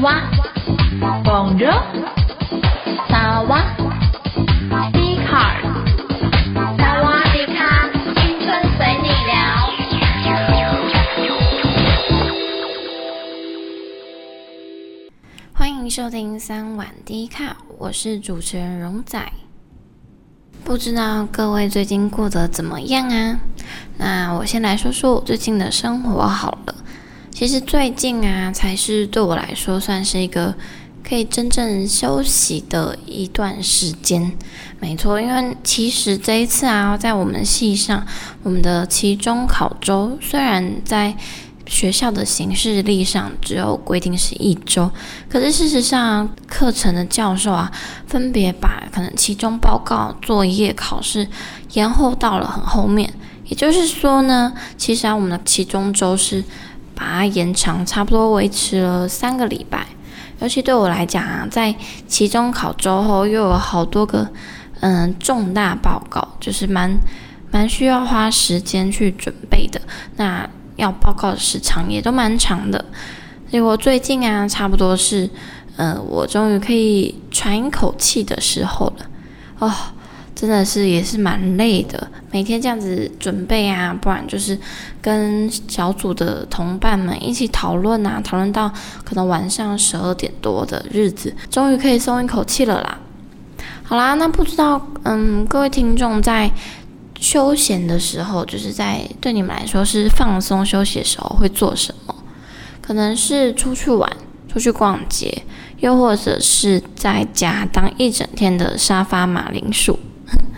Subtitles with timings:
[0.00, 0.22] 哇
[1.24, 1.82] ，Bonjour，
[3.08, 3.64] 萨瓦
[4.92, 5.60] 迪卡，
[6.54, 9.34] 萨瓦迪卡，青春随你聊。
[15.52, 19.20] 欢迎收听三晚迪卡，我是主持人荣仔。
[20.62, 23.40] 不知道各位最近过得怎么样啊？
[23.98, 26.74] 那我先来说说我最近的生活好了。
[27.34, 30.54] 其实最近啊，才是对我来说算是一个
[31.02, 34.30] 可以真正休息的一段时间。
[34.78, 38.06] 没错，因为其实这一次啊，在我们系上，
[38.44, 41.16] 我们的期中考周虽然在
[41.66, 44.88] 学校的行事历上只有规定是一周，
[45.28, 47.68] 可是事实上，课程的教授啊，
[48.06, 51.26] 分别把可能期中报告、作业、考试
[51.72, 53.12] 延后到了很后面。
[53.46, 56.44] 也就是说呢，其实啊，我们的期中周是。
[56.94, 59.86] 把它延长，差不多维持了三个礼拜。
[60.40, 61.74] 尤其对我来讲啊，在
[62.06, 64.28] 期中考之后又有好多个
[64.80, 66.96] 嗯重大报告，就是蛮
[67.50, 69.80] 蛮需要花时间去准备的。
[70.16, 72.84] 那要报告的时长也都蛮长的。
[73.50, 75.28] 结果最近啊，差不多是
[75.76, 79.06] 呃，我终于可以喘一口气的时候了。
[79.58, 79.72] 哦。
[80.46, 84.58] 真的是也是蛮累的，每天这样子准备啊，不然就是
[85.00, 88.70] 跟小组的同伴们一起讨论啊，讨论到
[89.04, 92.98] 可能晚上十二点多的日子，终于可以松一口气了啦。
[93.82, 96.50] 好啦，那不知道，嗯，各位听众在
[97.18, 102.14] 休闲的时候，就是在对你们来说是放松休息的时候会做什么？
[102.80, 104.10] 可能是出去玩，
[104.46, 105.42] 出去逛街，
[105.78, 109.98] 又或者是在家当一整天的沙发马铃薯。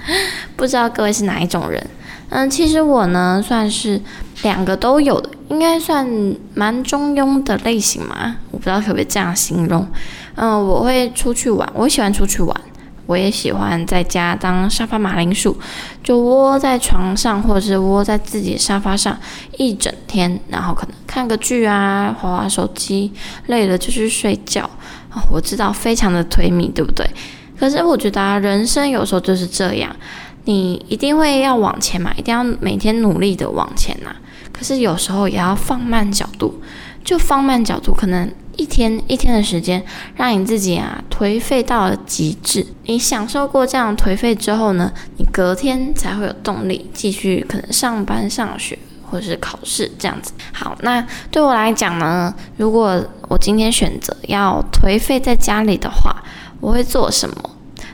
[0.56, 1.84] 不知道各位是哪一种人？
[2.28, 4.00] 嗯，其实我呢算是
[4.42, 6.06] 两个都有的，应该算
[6.54, 8.36] 蛮中庸的类型嘛。
[8.50, 9.86] 我不知道可不可以这样形容。
[10.34, 12.60] 嗯，我会出去玩，我喜欢出去玩，
[13.06, 15.56] 我也喜欢在家当沙发马铃薯，
[16.02, 19.16] 就窝在床上或者是窝在自己沙发上
[19.56, 23.12] 一整天，然后可能看个剧啊，滑滑手机，
[23.46, 24.68] 累了就去睡觉。
[25.30, 27.08] 我知道非常的颓靡，对不对？
[27.58, 29.94] 可是我觉得啊，人生有时候就是这样，
[30.44, 34.14] 你一定会要往前嘛，一定要每天努力的往前呐。
[34.52, 36.62] 可是有时候也要放慢角度，
[37.04, 39.84] 就放慢角度，可能一天一天的时间，
[40.16, 42.66] 让你自己啊颓废到了极致。
[42.84, 50.32] 你享受过这样颓废之后呢，你隔天才会有动力继续可能上班、上学或者是考试这样子。
[50.52, 56.16] 好，那对我来讲呢，如果我今天选择要颓废在家里的话，
[56.60, 57.36] 我会做什么？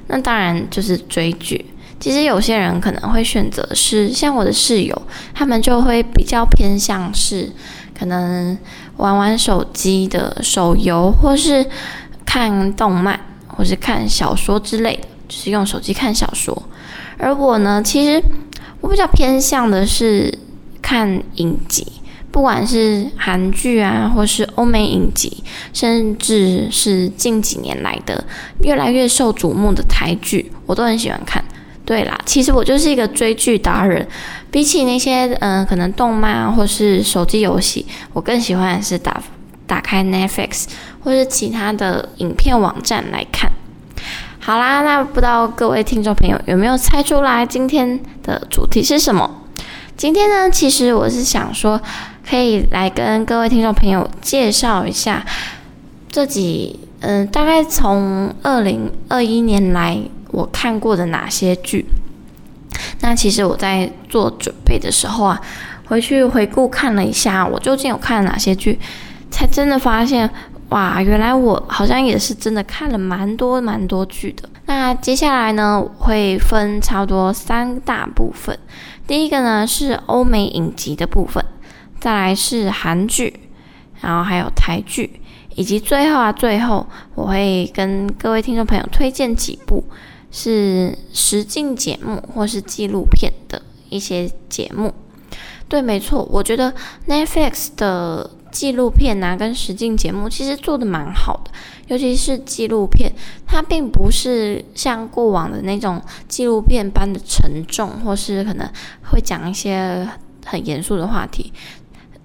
[0.06, 1.64] 那当然就是追剧。
[1.98, 5.02] 其实有些人可能会选择是像我的室友，
[5.32, 7.48] 他们就会比较偏向是
[7.96, 8.58] 可能
[8.96, 11.64] 玩玩手机的手游，或是
[12.26, 16.60] 看动漫，或是看小说之类的，就是用手机看小说。
[17.18, 18.20] 而我呢，其实
[18.80, 20.36] 我比较偏向的是
[20.82, 21.86] 看影集。
[22.32, 25.44] 不管是韩剧啊，或是欧美影集，
[25.75, 28.25] 甚至是近几年来的
[28.62, 31.44] 越来越受瞩目的台剧，我都很喜欢看。
[31.84, 34.09] 对啦，其实我就是一个追剧达人。
[34.50, 37.84] 比起那些嗯、可能动漫啊，或是手机游戏，
[38.15, 39.22] 我更喜欢是打
[39.67, 40.64] 打开 Netflix
[41.05, 43.52] 或是其他的影片网站来看。
[44.40, 49.43] 好啦，那不知道各位听众朋友有没有猜出来今天的主题是什么？
[49.96, 51.78] 今天呢，其实我是想说。
[52.28, 55.24] 可以来跟各位听众朋友介绍一下
[56.10, 59.98] 这几嗯、大概从二零二一年来
[60.30, 61.84] 我看过的哪些剧。
[63.00, 65.40] 那其实我在做准备的时候啊，
[65.86, 68.78] 回去回顾看了一下，我究竟有看了哪些剧，
[69.32, 70.30] 才真的发现
[70.68, 74.48] 哇，原来我好像也是真的看了蛮多蛮多剧的。
[74.66, 78.56] 那接下来呢，会分差不多三大部分。
[79.08, 81.44] 第一个呢是欧美影集的部分。
[82.02, 83.32] 再来是韩剧，
[84.00, 85.20] 然后还有台剧，
[85.54, 86.84] 以及最后啊，最后
[87.14, 89.84] 我会跟各位听众朋友推荐几部
[90.32, 94.93] 是实境节目或是纪录片的一些节目。
[95.69, 96.75] 对，没错，我觉得
[97.06, 101.52] Netflix 的纪录片啊跟实境节目其实做得蛮好的，
[101.87, 103.12] 尤其是纪录片，
[103.46, 108.69] 它并不是像过往的那种纪录片般的沉重，或是可能
[109.12, 110.04] 会讲一些
[110.44, 111.52] 很严肃的话题。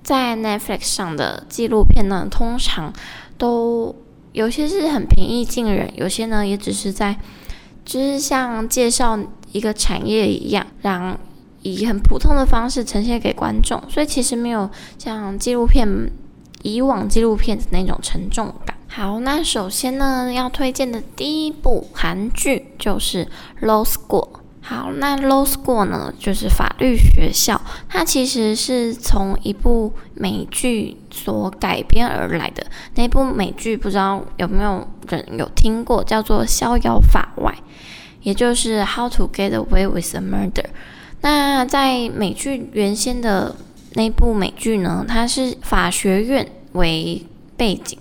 [0.08, 2.94] 在 Netflix 上的纪录片呢，通常
[3.38, 3.94] 都
[4.32, 7.20] 有些是很平易近人，有些呢也只是在，
[7.84, 9.20] 就是像介绍
[9.52, 11.20] 一个产业一样，让
[11.62, 15.86] 以很普通的方式呈现给观众，所以其实没有像纪录片
[16.62, 18.78] 以往纪录片的那种沉重感。
[18.88, 23.28] 好，那首先呢，要推荐的第一部韩剧就是
[23.62, 24.37] Low School。
[24.68, 27.62] 好，那 Law School 呢，就是法律学校。
[27.88, 32.66] 它其实是从一部美剧所改编而来的。
[32.96, 37.50] 那部美剧不知道有没有人有听过，叫做《逍遥法外》，
[38.24, 40.52] 也就是《How to Get Away with a Murder》。
[41.22, 43.56] 那在美剧原先的
[43.94, 47.26] 那部美剧呢，它是法学院为
[47.56, 47.98] 背景。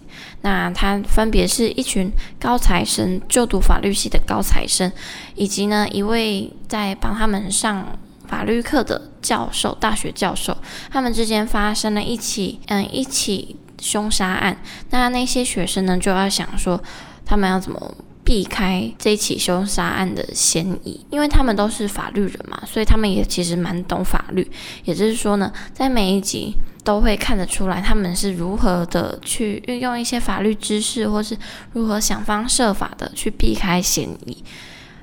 [0.47, 2.09] 那他分别是一群
[2.39, 4.93] 高材生，就读法律系的高材生，
[5.35, 7.99] 以及呢一位在帮他们上
[8.29, 10.57] 法律课的教授，大学教授，
[10.89, 14.57] 他们之间发生了一起嗯一起凶杀案。
[14.91, 16.81] 那那些学生呢就要想说，
[17.25, 24.49] 他们要怎么避开这起凶杀案的嫌疑，因为他们都是法律人嘛，所以他们也其实蛮懂法律。
[24.85, 26.55] 也就是说呢，在每一集。
[26.87, 31.37] 都会看得出来，他们是如何的去运用一些法律知识，或是
[31.73, 34.45] 如何想方设法的去避开嫌疑。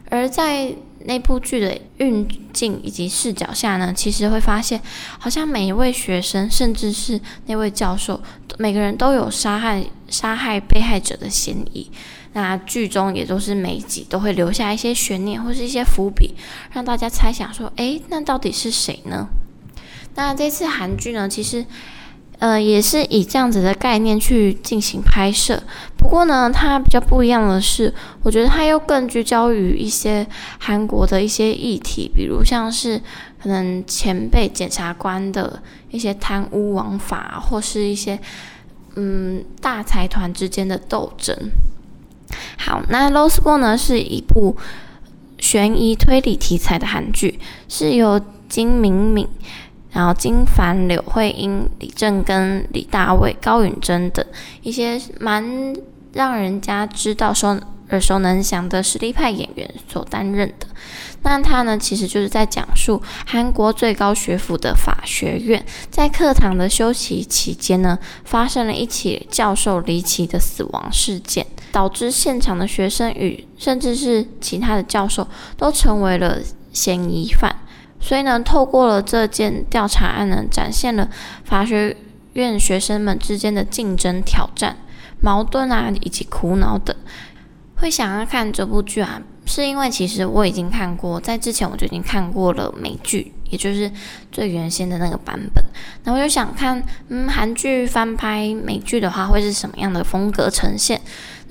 [0.10, 0.74] 而在
[1.06, 4.80] 那部剧的运镜以及视角下呢，其实会发现，
[5.20, 8.22] 好像每一位学生，甚至是那位教授，
[8.58, 11.92] 每个人都有杀害杀害被害者的嫌疑。
[12.32, 16.34] 那剧中也都是每集都会留下一些悬念或是一些伏笔，
[16.72, 19.28] 让大家猜想说，诶，那到底是谁呢？
[20.16, 21.66] 那这次韩剧呢，其实，
[22.40, 25.62] 呃，也是以这样子的概念去进行拍摄。
[25.98, 30.28] 不过呢，它比较不一样的是，我觉得它又更聚焦于一些
[30.60, 33.02] 韩国的一些议题，比如像是
[33.42, 38.20] 可能前辈检察官的一些贪污枉法，或是一些
[38.96, 41.36] 嗯大财团之间的斗争。
[42.58, 44.56] 好，那《Law School》呢是一部
[45.40, 49.28] 悬疑推理题材的韩剧，是由金敏敏。
[49.94, 54.26] 然后金凡、柳慧英、李正根、李大卫、高允贞等
[54.64, 55.74] 一些蛮
[56.12, 57.58] 让人家知道说
[57.90, 60.66] 耳熟能详的实力派演员所担任的。
[61.22, 75.26] 那他呢，其实就是在讲述韩国最高学府的法学院，在课堂的休息期间呢，发生了一起教授离奇的死亡事件，导致现场的学生与甚至是其他的教授
[75.56, 76.40] 都成为了
[76.74, 77.56] 嫌疑犯。
[78.06, 81.10] 所以呢，透过了这件调查案呢，展现了
[81.46, 81.96] 法学
[82.34, 84.76] 院学生们之间的竞争、挑战、
[85.22, 86.94] 矛盾啊，以及苦恼等。
[87.78, 93.90] 会想要看这部剧啊，是因为其实我已经看过，在之前我就已经看过了美剧，也就是
[94.34, 95.64] 最原先的那个版本。
[96.04, 101.00] 那我就想看，嗯，韩剧翻拍美剧的话，会是什么样的风格呈现？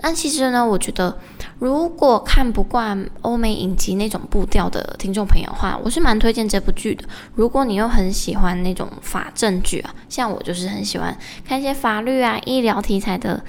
[0.02, 1.18] 那其实呢，我觉得。
[1.62, 7.04] 如果看不惯欧美影集那种步调的听众朋友的话，我是蛮推荐这部剧的。
[7.36, 11.16] 如果你又很喜欢那种法政剧啊，像我就是很喜欢
[11.46, 13.44] 看一些法律啊、医疗题材的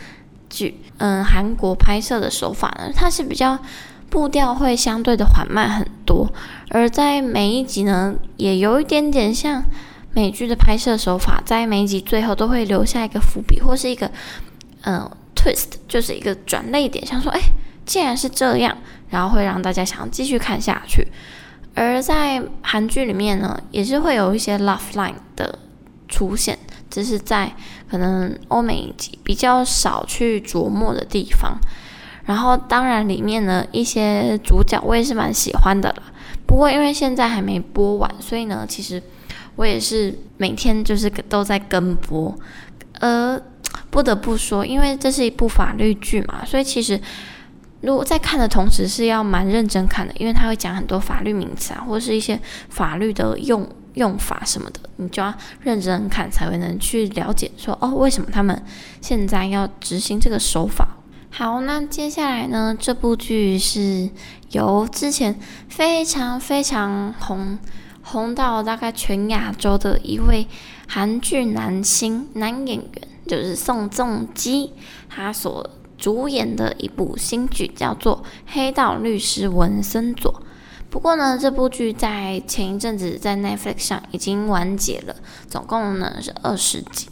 [0.47, 0.79] 剧。
[0.97, 3.57] 嗯，韩国拍摄的手法呢，它是比较
[4.11, 6.31] 步调会相对的缓慢很多，
[6.69, 9.63] 而在每一集呢，也有一点点像
[10.11, 14.11] 美剧的拍摄手法，在每一集最后都会留下一个伏笔或是一个
[14.83, 17.41] 嗯 twist，就是一个转泪点，像说哎。
[17.85, 18.77] 既然是这样，
[19.09, 21.07] 然后会让大家想继续看下去。
[21.75, 25.57] 而在韩剧里面呢，也是会有一些 love line 的
[26.07, 27.51] 出现，只是在
[27.89, 31.57] 可能欧美影集比较少去琢磨的地方。
[32.25, 36.03] 然后当然里面呢，一些主角我也是蛮喜欢的啦。
[36.45, 39.01] 不过因为现在还没播完，所以呢，其实
[39.55, 42.33] 我也是每天就是都在跟播。
[42.99, 43.41] 呃，
[43.89, 47.01] 不得不说，因为这是一部法律剧嘛，所以其实。
[47.83, 58.63] 如果在看的同时是要蛮认真看的，因为他会讲很多法律名词啊，或者是一些法律的用用法什么的，你就要认真看才会能去了解说哦，为什么他们
[59.01, 60.87] 现在要执行这个手法。
[61.29, 64.09] 好，那接下来呢，这部剧是
[64.51, 65.37] 由之前
[65.67, 67.59] 非常非常红
[68.01, 70.47] 红到大概全亚洲的一位
[70.87, 72.89] 韩剧男星男演员。
[73.25, 74.73] 就是宋仲基
[75.07, 75.65] 他所
[76.03, 78.17] 主演的一部新剧，叫做
[78.53, 80.33] 《黑道律师文森佐》。
[80.89, 85.15] 不过呢，这部剧在前一阵子在 Netflix 上已经完结了，
[85.47, 87.07] 总共呢是二十集。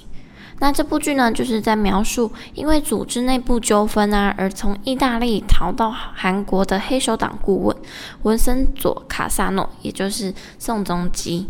[0.59, 7.77] 那这部剧呢，就是在描述因为组织内部纠纷啊，而从意大利逃到韩国的黑手党顾问
[8.23, 11.47] 文森佐卡萨诺，也就是宋仲基。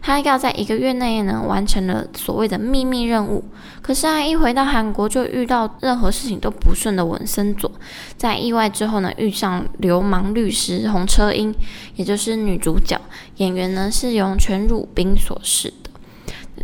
[0.00, 3.44] 他要在一个月内呢完成了所谓的秘密任务。
[3.82, 7.70] 可是啊，一回到韩国就遇到任何事情都不顺的文森佐，
[8.16, 11.54] 在意外之后呢，遇上流氓律师洪车英，
[11.96, 13.00] 也就是女主角，
[13.36, 15.90] 演员呢是由全汝彬所饰的。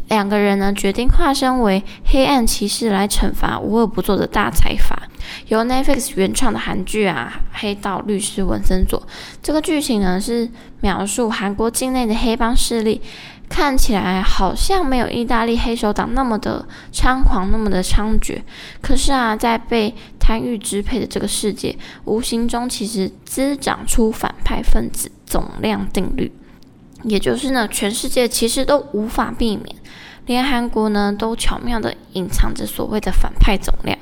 [0.08, 5.08] 两个人呢，决定化身为黑暗骑士来惩罚无恶不作的大财阀。
[5.48, 9.00] 由 Netflix 原创的韩剧啊，《黑道律师文森佐》
[9.42, 10.48] 这个剧情呢，是
[10.80, 13.00] 描述韩国境内的黑帮势力，
[13.48, 18.40] 看起来好像没有意大利黑手党那么的猖狂，那么的猖獗。
[18.80, 26.32] 可是啊，在被贪欲支配的这个世界，无形中其实滋长出反派分子总量定律。
[27.02, 29.76] 也就是呢，全世界其实都无法避免，
[30.24, 33.96] 连韩国呢都巧妙地隐藏着所谓的反派总量，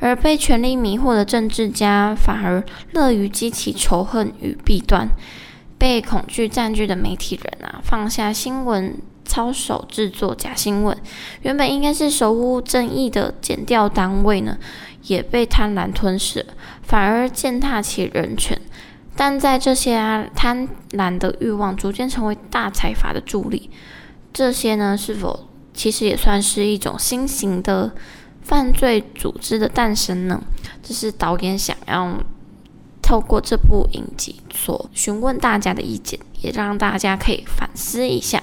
[0.00, 5.08] 而被权力迷惑的政治家反而乐于激起仇恨与弊端，
[5.78, 10.96] 被恐惧占据的媒体人啊，放下新闻，操守制作假新闻，
[11.42, 14.58] 原本应该是守护正义的检调单位呢，
[15.04, 16.44] 也被贪婪吞噬，
[16.82, 18.60] 反而践踏起人权。
[19.14, 23.68] 但在这些啊贪婪的欲望逐渐成为大财阀的助力，
[24.32, 27.92] 这些呢是否其实也算是一种新型的
[28.50, 30.42] 犯罪组织的诞生呢？
[30.82, 32.18] 这是导演想要
[33.00, 38.42] 透过这部影集所询问大家的意见，也让大家可以反思一下。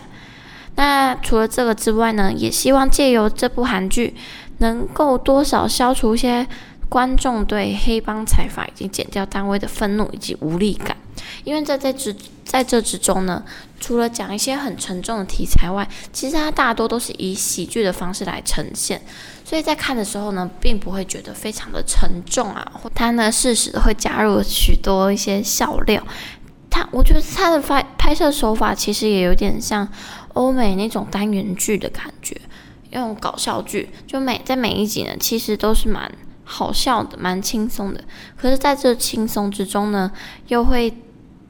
[0.76, 4.16] 那除了这个之外呢，也希望借由这部韩剧
[4.60, 6.48] 能够多少消除一些。
[6.90, 10.96] 观众对黑帮财阀以及减掉单位的愤怒以及无力感，
[11.44, 13.44] 因为在这之在这之中呢，
[13.78, 19.02] 除了讲一些很沉重的题材外，其实它大多都是以喜剧的方式来呈现，
[19.48, 22.70] 所以在看的时候呢，并不会觉得非常的沉重啊。
[22.94, 26.06] 它呢，适时的会加入许多一些笑料。
[26.70, 29.88] 它，我觉得它的拍拍摄手法其实也有点像
[30.34, 32.36] 欧美那种单元剧的感觉，
[32.90, 36.12] 用搞笑剧，就每在每一集呢，其实都是蛮。
[36.50, 38.02] 好笑的，蛮轻松的。
[38.38, 40.10] 可是，在这轻松之中呢，
[40.48, 40.94] 又会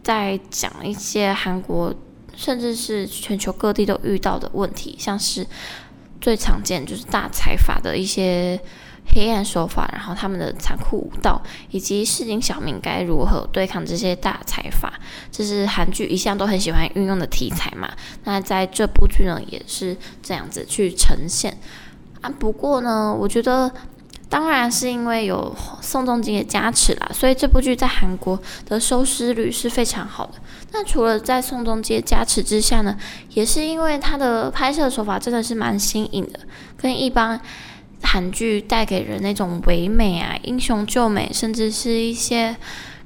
[0.01, 1.93] 在讲一些韩国，
[2.35, 5.45] 甚至是全球各地都遇到的问题，像是
[6.19, 8.59] 最常见就是大财阀的一些
[9.13, 14.93] 黑暗手法，然后他们的残酷武道，以及市井小民该如何对抗这些大财阀，
[15.31, 17.91] 这是韩剧一向都很喜欢运用的题材嘛。
[18.23, 21.57] 那在这部剧呢，也是这样子去呈现
[22.21, 22.29] 啊。
[22.39, 23.71] 不过呢，我觉得。
[24.29, 30.33] 当然是因为有宋仲基的加持啦，所以这部剧在韩国的收视率是非常好的。
[30.73, 32.97] 那除了在宋仲基的加持之下呢，
[33.29, 36.39] 也是因为他的拍摄手法真的是蛮新颖的，
[36.75, 37.39] 跟一般
[38.03, 42.53] 韩剧带给人那种唯美啊、英雄救美，甚至是一些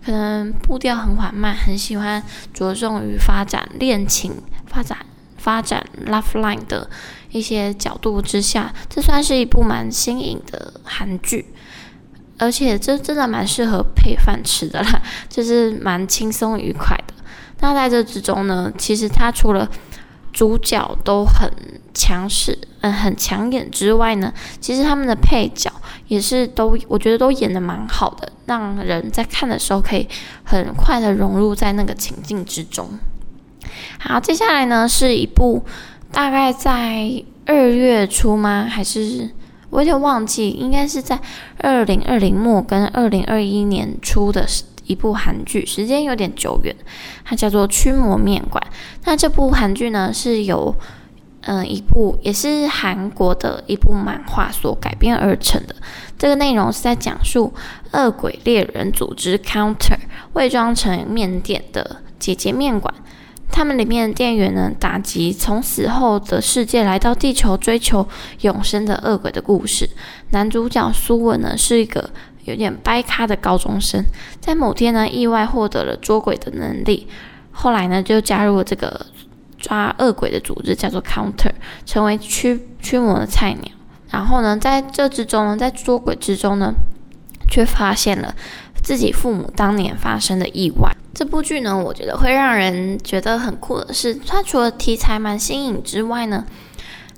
[0.04, 4.34] 可能步调很缓慢，很喜欢着重于发展恋情、
[4.66, 4.98] 发展
[5.38, 6.90] 发展 love line 的。
[7.32, 11.46] 一些角度之下，这算是一部蛮新颖的韩剧，
[12.38, 17.14] 而且这真的蛮适合配饭吃的啦， 就是蛮轻松愉快的。
[17.62, 19.70] 那在这之中呢，其实它除了
[20.34, 21.50] 主角都很
[21.94, 25.72] 强势、嗯，很抢眼之外呢，其实他们的配角
[26.08, 30.08] 也是都，我觉得都演得蛮好的，让人在看的时候可以
[30.44, 32.90] 很快的融入在那个情境之中。
[34.00, 35.64] 好，接下来呢是一部。
[36.12, 38.68] 大概在二月初吗？
[38.70, 39.30] 还是
[39.70, 41.20] 我有点忘记，应该是在
[41.58, 44.46] 二零二零末跟二零二一年初的
[44.86, 46.76] 一部韩剧，时间有点久远。
[47.24, 48.62] 它叫做《驱魔面馆》。
[49.06, 50.76] 那这部韩剧呢，是由
[51.44, 55.76] 嗯、一部也是韩国的一部漫画所改编而成的。
[56.20, 57.52] 这个内容是在讲述
[57.94, 59.98] 恶鬼猎人组织 Counter
[60.34, 62.94] 伪装成面店的姐姐面馆。
[63.52, 68.08] 他们里面的店员呢，打击从死后的世界来到地球追求
[68.42, 69.90] 永生的恶鬼的故事。
[70.32, 72.10] 男主角苏文呢，是一个
[72.46, 74.04] 有点掰咖的高中生，
[74.40, 77.08] 在某天呢，意外获得了捉鬼的能力，
[77.52, 79.06] 后来呢，就加入了这个
[79.60, 81.52] 抓恶鬼的组织，叫做 Counter，
[81.86, 83.72] 成为驱驱魔的菜鸟。
[84.10, 86.74] 然后呢，在这之中呢，在捉鬼之中呢，
[87.50, 88.34] 却发现了
[88.82, 90.92] 自己父母当年发生的意外。
[91.14, 96.46] 这部剧呢，我觉得会让人觉得很酷的是，它除了题材蛮新颖之外呢，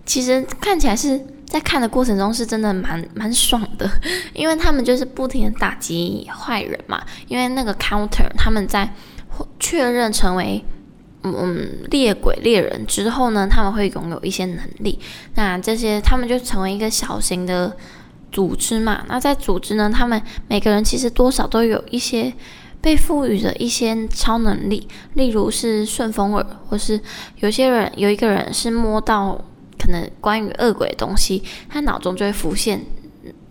[0.05, 3.87] 其实看起来是在看的过程中是真的蛮蛮爽的，
[4.33, 7.03] 因为他们就是不停的打击坏人嘛。
[7.27, 8.91] 因为那个 counter 他们在
[9.59, 10.65] 确认成为
[11.21, 14.99] 嗯猎鬼猎人之后呢，他们会拥有一些能力。
[15.35, 17.77] 那这些他们就成为一个小型的
[18.31, 19.03] 组织嘛。
[19.07, 22.33] 那在组织呢，他们每个人其实多少都有一些
[22.83, 27.01] 被赋予的一些超能力，例如是顺风耳，或是
[27.37, 29.43] 有些人有一个人是摸到。
[29.75, 32.85] 可能关于恶鬼的东西，他脑中就会浮现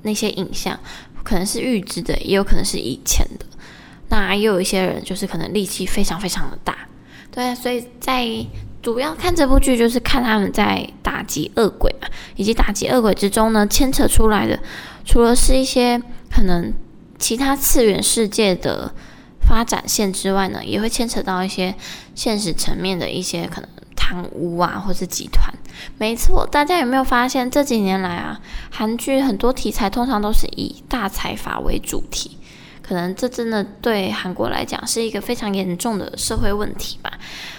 [0.01, 0.81] 那些影像，
[1.23, 3.45] 可能是预知的，也有可能是以前的。
[4.09, 6.89] 那也有一些人就是可能力气非常非常的大，
[7.31, 8.27] 对，所以在
[8.81, 14.59] 主要看这部剧就是看他们在打击恶鬼嘛，以及打击恶鬼之中呢，牵扯出来的
[15.05, 16.73] 除了是一些可能
[17.19, 18.95] 其他次元世界的
[19.47, 21.75] 发展线之外呢，也会牵扯到一些
[22.15, 23.69] 现实层面的一些可能。
[24.05, 25.49] 贪污啊，或是集团，
[25.97, 26.45] 没错。
[26.51, 32.37] 大家有没有发现这几年来啊，韩剧很多题材通常都是以大财阀为主题，
[32.83, 37.13] 可能这真的对韩国来讲是一个非常严重的社会问题吧。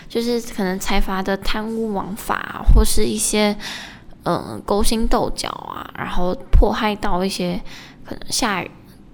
[0.09, 3.55] 就是可能财阀的贪污枉法，或是一些
[4.25, 7.59] 嗯、勾心斗角啊，然后迫害到一些
[8.05, 8.63] 可能下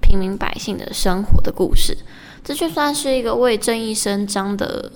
[0.01, 1.95] 平民百姓的生活的故事，
[2.43, 4.91] 这就算是一个为正义伸张的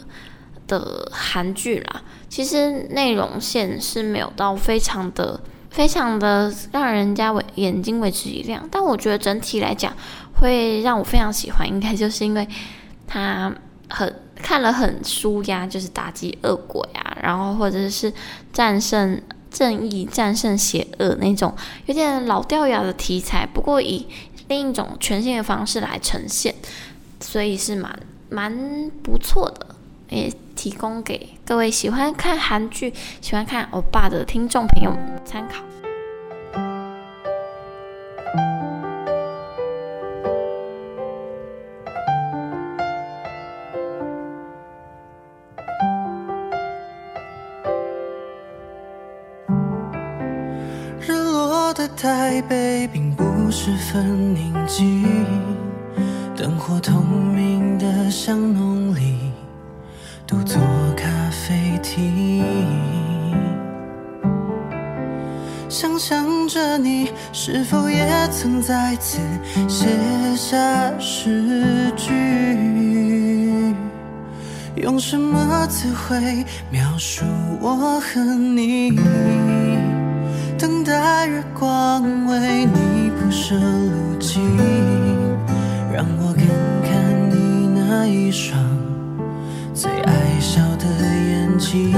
[0.68, 2.02] 的韩剧啦。
[2.30, 9.94] 其实内容线是没有到非常的、非常的让人家为眼睛为之一亮，但我觉得整体来讲
[10.40, 12.48] 会让我非常喜欢，应该就是因为
[13.06, 13.54] 他
[13.88, 18.12] 很看了很舒压，就是打击恶鬼啊，然后或者是
[18.52, 19.22] 战胜
[19.52, 21.54] 正义、战胜邪恶那种
[21.86, 24.08] 有点老掉牙的题材，不过以
[24.48, 26.56] 另一种全新的方式来呈现，
[27.24, 28.00] 所以是蛮
[28.30, 29.74] 蛮不错的。
[30.14, 35.64] 也提供给各位喜欢看韩剧、喜欢看欧巴的听众朋友们参考。
[51.00, 55.04] 日落的台北并不十分宁静，
[56.36, 59.32] 灯火通明的巷弄里。
[60.26, 60.60] 独坐
[60.98, 62.44] 咖啡厅，
[65.70, 69.20] 想象着你是否也曾在此
[69.68, 69.86] 写
[70.36, 73.76] 下诗句？
[74.76, 77.24] 用什么词汇描述
[77.62, 78.98] 我和你？
[80.58, 84.42] 等待月光为你铺设路径，
[88.34, 88.60] 双。
[89.76, 90.86] 最爱笑的
[91.30, 91.94] 眼睛，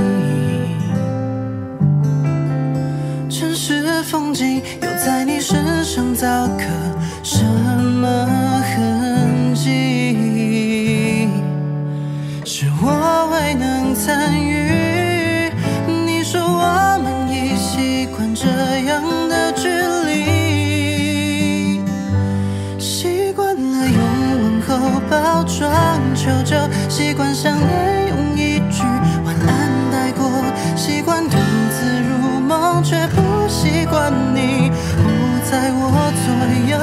[27.45, 28.81] 想念用一句
[29.23, 30.27] 晚安带过
[30.75, 31.37] 习惯独
[31.69, 35.07] 自入梦却不习惯你不
[35.47, 36.27] 在我左
[36.71, 36.75] 右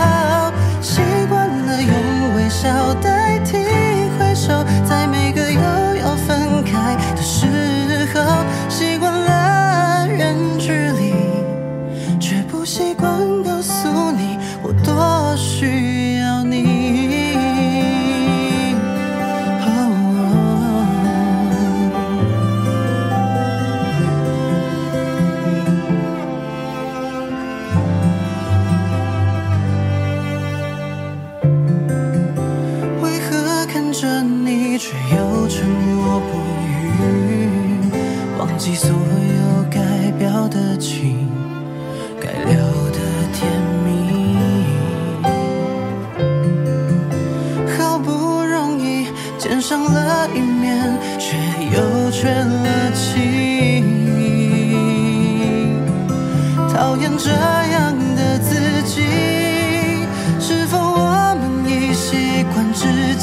[0.80, 3.11] 习惯了用微笑的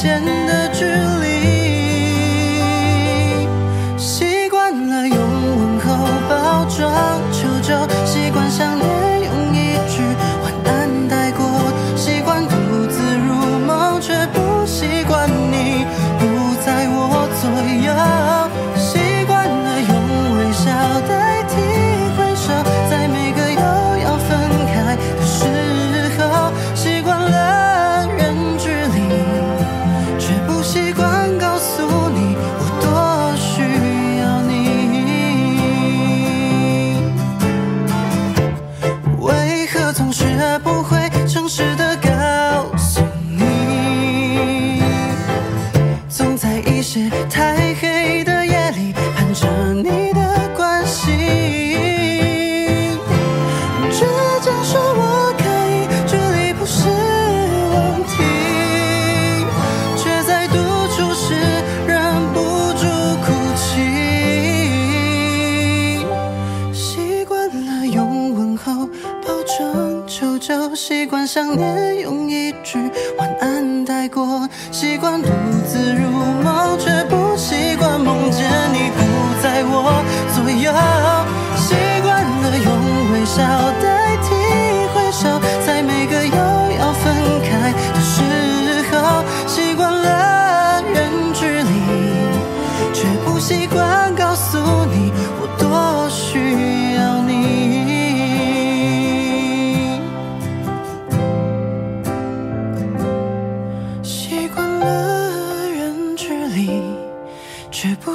[0.01, 0.38] 真。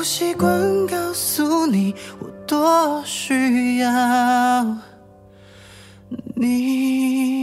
[0.02, 4.66] 习惯告诉你，我多需要
[6.34, 7.33] 你。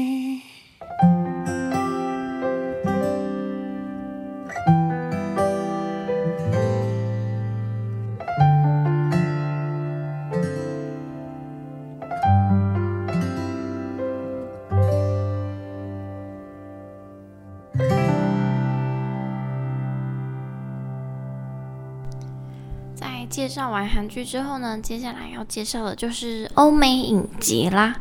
[23.51, 27.93] 介绍完韩剧之后呢，接下来要介绍的就是欧美影集啦。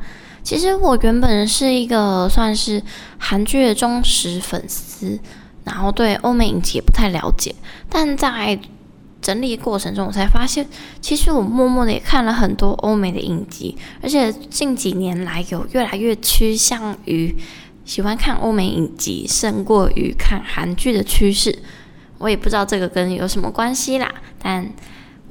[0.44, 2.80] 其实我原本是一个算是
[3.18, 5.18] 韩剧的忠实粉丝，
[5.64, 7.52] 然后对欧美影集也不太了解。
[7.88, 8.56] 但在
[9.20, 10.64] 整理过程中，我才发现，
[11.00, 17.36] 其实我默默的也看了很多欧美的影集，而且近几年来有越来越趋向于
[17.84, 21.58] 喜欢看欧美影集胜过于看韩剧的趋势。
[22.18, 24.70] 我也不知道这个跟有什么关系啦，但。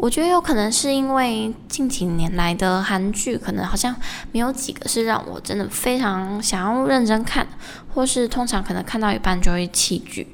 [0.02, 3.94] 我觉得有可能是因为近几年来的韩剧，可能好像
[4.32, 7.46] 没有几个是让我真的非常想要认真看，
[7.94, 10.26] 或是通常可能看到一半就会弃剧。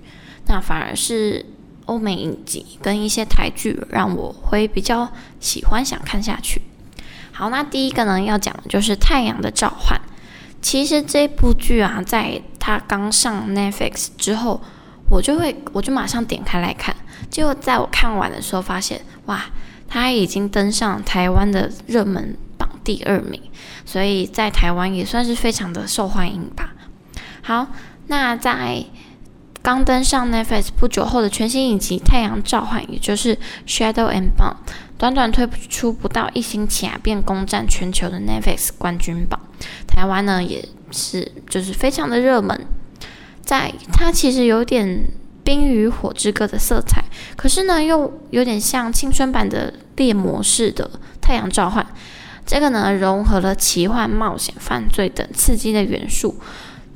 [0.45, 1.43] 那反而是
[1.85, 6.61] 欧美影集跟一些台剧，让我会比较喜欢想看下去。
[7.31, 9.99] 好，那第一个呢要讲的就是《太阳的召唤》。
[10.61, 14.61] 其实这部剧啊，在它刚上 Netflix 之后，
[15.09, 16.95] 我就会我就马上点开来看。
[17.29, 19.45] 结果在我看完的时候，发现哇，
[19.87, 23.41] 它已经登上台湾的热门榜第二名，
[23.85, 26.73] 所以在台湾也算是非常的受欢迎吧。
[27.41, 27.67] 好，
[28.07, 28.83] 那在
[29.61, 33.35] 刚登上 Netflix 不久后的全新影集《太阳召唤》，也就是
[33.67, 34.53] 《Shadow and Bone》，
[34.97, 39.39] 短短推出不到一星期啊，便攻占全球的 Netflix 冠军榜。
[39.87, 42.65] 台湾呢也是就是非常的热门，
[43.41, 45.07] 在它其实有点。
[45.45, 47.05] 冰与火之歌的色彩，
[47.37, 50.89] 可是呢，又有点像青春版的猎魔式的
[51.21, 51.85] 太阳召唤。
[52.47, 56.35] 这个呢，融合了奇幻、冒险、犯罪等刺激的元素。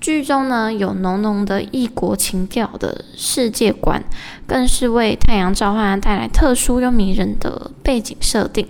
[0.01, 4.03] 剧中呢，有浓浓的异国情调的世界观，
[4.47, 8.67] 更是为太阳召唤带来特殊又迷人的背景设定。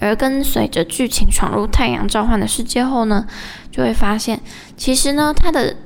[0.00, 3.26] 而跟随着剧情闯入太阳召唤的世界后呢，
[3.70, 4.40] 就会发现，
[4.76, 5.76] 其实呢，它的。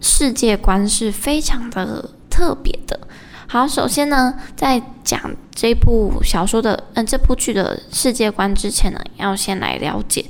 [0.00, 3.00] 世界观是非常的特别的。
[3.48, 10.24] 好，首先呢，在讲这部小说的，嗯、这部剧的世界观之前呢，要先来了解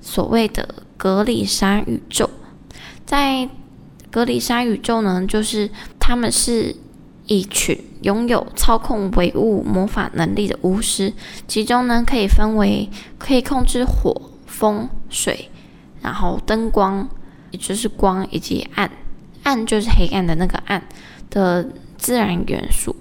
[0.00, 2.30] 所谓的格里莎宇宙。
[3.04, 3.48] 在
[4.10, 6.74] 格里莎宇宙呢，就是他们是
[7.26, 11.12] 一群拥有操控唯物魔法能力的巫师，
[11.48, 15.50] 其中呢，可以分为可以控制火、风、水，
[16.00, 17.08] 然后灯光，
[17.50, 18.88] 也就是光以及暗。
[19.42, 20.82] 暗就是黑暗的那个暗
[21.30, 22.94] 的自然元素，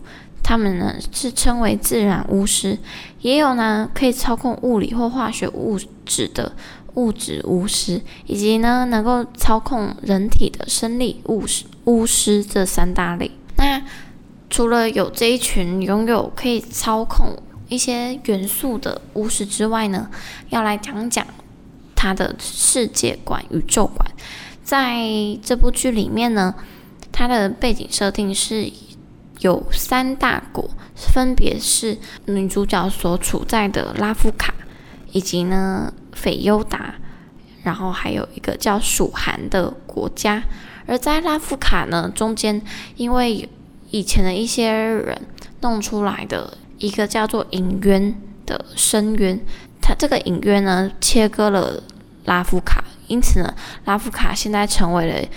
[0.43, 2.77] 他们呢是称为自然巫师，
[3.21, 6.53] 也有呢可以操控物理或化学物质的
[6.95, 13.31] 物质巫师，以及呢能够操控人体的生理巫师巫师这三大类。
[13.57, 13.81] 那
[14.49, 17.37] 除了有这一群拥有可以操控
[17.69, 20.09] 一些元素的巫师之外呢，
[20.49, 21.25] 要来讲讲
[21.95, 24.05] 他的世界观、宇宙观。
[24.71, 25.05] 在
[25.43, 26.55] 这部剧里面呢，
[27.11, 28.71] 它的背景设定是
[29.41, 34.53] 有三大国，分别是女主角所处在的拉夫卡，
[35.11, 36.95] 以及呢斐优达，
[37.63, 40.41] 然后还有一个叫蜀韩的国家。
[40.85, 42.61] 而在拉夫卡呢中间，
[42.95, 43.49] 因为
[43.89, 45.21] 以前的一些人
[45.59, 49.37] 弄出来的一个叫做隐渊的深渊，
[49.81, 51.83] 它这个隐渊呢切割了
[52.23, 52.81] 拉夫卡。
[53.11, 53.53] 因此呢，
[53.85, 55.27] 拉夫卡现在成为了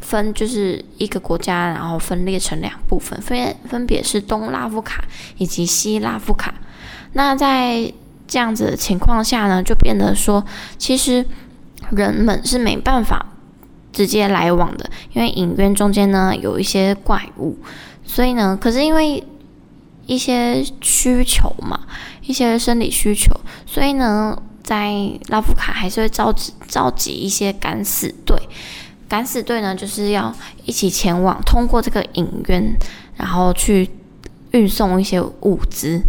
[0.00, 5.04] 分就是一个国家，然后分裂成两部分，分分别是东拉夫卡
[5.38, 6.52] 以及西拉夫卡。
[7.12, 7.92] 那在
[8.26, 10.44] 这样子的情况下呢，就变得说，
[10.76, 11.24] 其实
[11.90, 13.26] 人们是没办法
[13.92, 17.58] 直接来往的，因为影院中间呢有一些怪物，
[18.04, 19.22] 所以呢，可是因为
[20.06, 21.80] 一些需求嘛，
[22.22, 23.32] 一些生理需求，
[23.66, 24.94] 所以呢，在
[25.28, 28.36] 拉夫卡还是会召集召集一些敢死队，
[29.08, 32.76] 敢死队呢就是要一起前往，通过这个影院，
[33.16, 33.90] 然后去
[34.52, 36.02] 运送一些物资。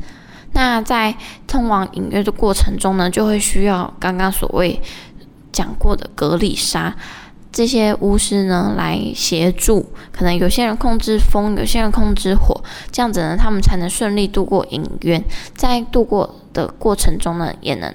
[0.54, 1.16] 那在
[1.48, 4.82] 通往影院的过程中呢，就会需要刚刚所谓
[5.52, 6.94] 讲过的格里莎
[7.54, 9.86] 这些巫师呢来协助。
[10.12, 12.62] 可能有些人控制风，有些人控制火，
[12.92, 15.24] 这样子呢，他们才能顺利度过隐渊。
[15.56, 17.94] 在度过的过程中呢，也能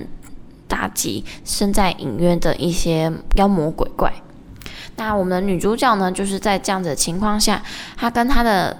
[0.68, 4.12] 打击身在影院的一些妖魔鬼怪。
[4.96, 7.62] 那我们的女主角呢，就是在这样子的情况下，
[7.96, 8.76] 她跟她的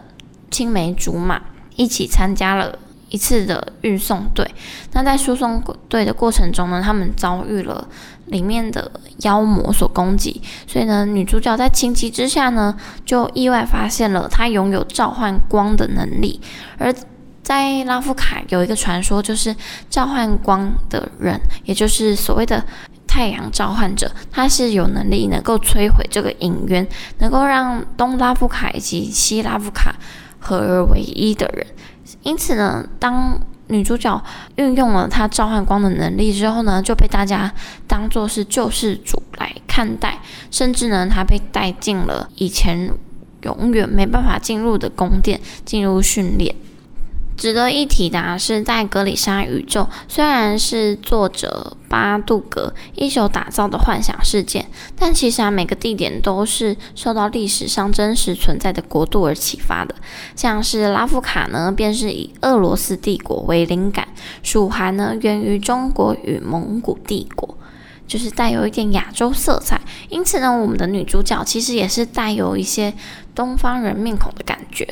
[0.51, 1.41] 青梅竹马
[1.77, 2.79] 一起参加了。
[3.09, 4.45] 一次的运送队，
[4.93, 7.87] 那在输送队的过程中呢，他们遭遇了
[8.27, 16.41] 里面的妖魔所攻击，所以呢，女主角在情急之下呢，就意外发现了她拥有召唤光的能力。
[16.79, 16.93] 而
[17.47, 19.55] 在拉夫卡有一个传说，就是
[19.89, 22.61] 召唤光的人，也就是所谓的
[23.07, 26.85] 太阳召唤者，他是有能力能够摧毁这个影渊，
[27.19, 29.95] 能够让东拉夫卡以及西拉夫卡
[30.41, 31.65] 合而为一的人。
[32.25, 34.21] 因此呢，当女主角
[34.57, 37.55] 运用了她召唤光的能力之后呢，就被大家
[37.87, 40.19] 当做是救世主来看待，
[40.51, 42.91] 甚至呢，她被带进了以前
[43.43, 46.53] 永远没办法进入的宫殿，进入训练。
[47.37, 54.67] 值得一提的啊，是在格里莎宇宙，虽然是作者巴杜格一手打造的幻想世界，
[54.99, 59.95] 但其实啊，每个地点都是受到历史上真实存在的国度而启发的。
[60.35, 64.07] 像是拉夫卡呢，便是以俄罗斯帝国为灵感；
[64.43, 67.57] 蜀寒呢，源于中国与蒙古帝国，
[68.07, 69.79] 就是带有一点亚洲色彩。
[70.09, 72.95] 因此呢，我们的女主角其实也是带有一些
[73.35, 74.89] 东方人面孔的感觉。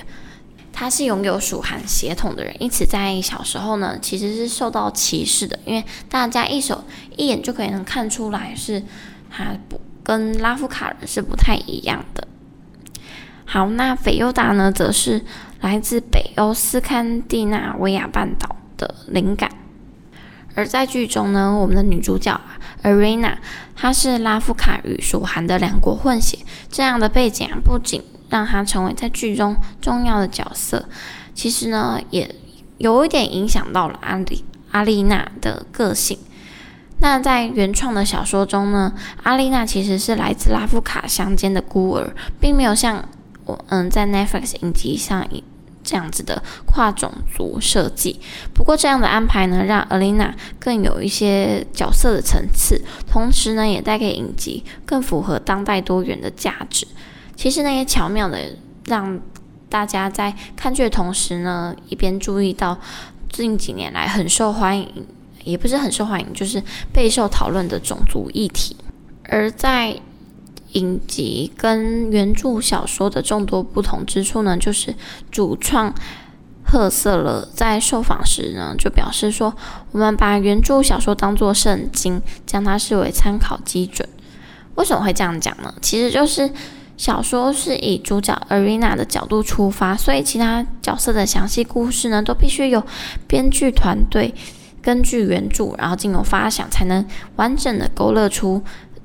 [0.74, 6.84] 他是拥有蜀汉血统的人，因此在小时候呢，其实是受到歧视的，因为大家一手
[7.16, 8.82] 一眼就可以能看出来是
[9.30, 12.26] 他不跟拉夫卡人是不太一样的。
[13.46, 15.24] 好，那菲尤达呢，则是
[15.60, 19.50] 来自北欧斯堪的纳维亚半岛的灵感，
[20.54, 22.40] 而在剧中呢，我们的女主角
[22.82, 23.36] Arena，
[23.76, 30.88] 她是拉夫卡与蜀汉的两国混血，这样的背景啊，不仅让她成为在剧中重要的角色，
[31.34, 32.34] 其实呢，也
[32.78, 36.18] 有一点影响到了阿丽阿丽娜的个性。
[36.98, 38.92] 那在原创的小说中呢，
[39.24, 43.06] 阿丽娜其实是来自拉夫卡乡间的孤儿，并没有像
[43.44, 45.26] 我嗯在 Netflix 影集上
[45.82, 48.18] 这样子的跨种族设计。
[48.54, 56.86] 不过这样的安排呢，让阿丽娜更有一些角色的层次，同时呢，也带给影集更符合当代多元的价值。
[57.36, 58.38] 其实呢，也巧妙的
[58.86, 59.20] 让
[59.68, 62.78] 大家在看剧的同时呢，一边注意到
[63.28, 65.06] 近几年来很受欢迎，
[65.42, 68.76] 也不是很受欢迎，就是备受讨论的种族议题。
[69.24, 69.98] 而在
[70.72, 74.94] 影集跟原著小说的众多不同之处呢，就是
[75.32, 75.92] 主创
[76.64, 79.52] 赫色了在受访时呢，就表示说，
[79.90, 84.08] 我们把原著小说当作圣经，将它视为参考基准。
[84.76, 85.74] 为什么会这样讲呢？
[85.82, 86.48] 其实就是。
[86.96, 92.82] 小说是以主角 Arena 的角度出发，所以其他角色的详细故事呢，都必须由
[93.26, 94.34] 编剧团队
[94.80, 97.04] 根据原著，然后经由发想，才能
[97.36, 98.62] 完整的勾勒出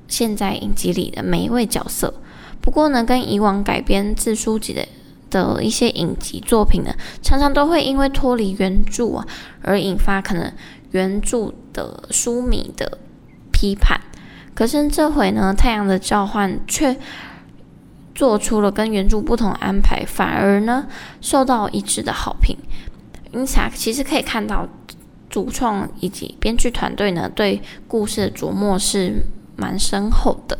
[0.07, 2.13] 现在影集里的每一位角色。
[2.61, 4.87] 不过呢，跟以往改编自书籍的
[5.29, 9.25] 的一些影集作品呢，常常都会因为脱离原著啊，
[9.61, 10.51] 而引发可能
[10.91, 12.97] 原著的书迷的
[13.51, 13.99] 批判。
[14.53, 16.95] 可是这回呢，《太阳的召唤》却
[18.19, 20.85] 做出了跟原著不同安排，反而呢
[21.21, 22.53] 受到一致的好评。
[23.31, 24.67] 因此啊，其实可以看到
[25.29, 29.23] 主创以及编剧团队呢对故事的琢磨是
[29.55, 30.57] 蛮深厚的。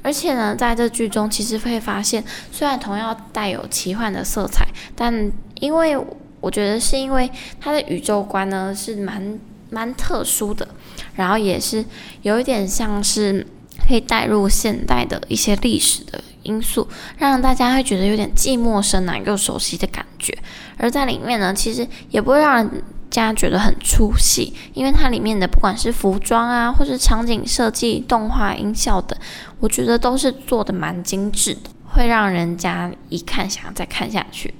[0.00, 2.22] 而且呢，在这剧中其实会发现，
[2.52, 5.98] 虽然同样带有奇幻的色彩，但因为
[6.40, 7.28] 我觉得是因为
[7.60, 9.36] 它的宇宙观呢是蛮
[9.70, 10.68] 蛮特殊的，
[11.16, 11.84] 然后也是
[12.22, 13.44] 有一点像是
[13.88, 16.22] 可以带入现代的一些历史的。
[16.46, 20.36] 因素让大家会觉得有点既陌生啊又熟悉的感觉，
[20.78, 29.18] 而在里面呢，其实也不会让人家觉得很出戏，因为它里面的不管是服装啊，或是场景设计、动画、音效等，
[29.60, 34.54] 我觉得都是做得蛮精致的，会让人家一看想要再看下去。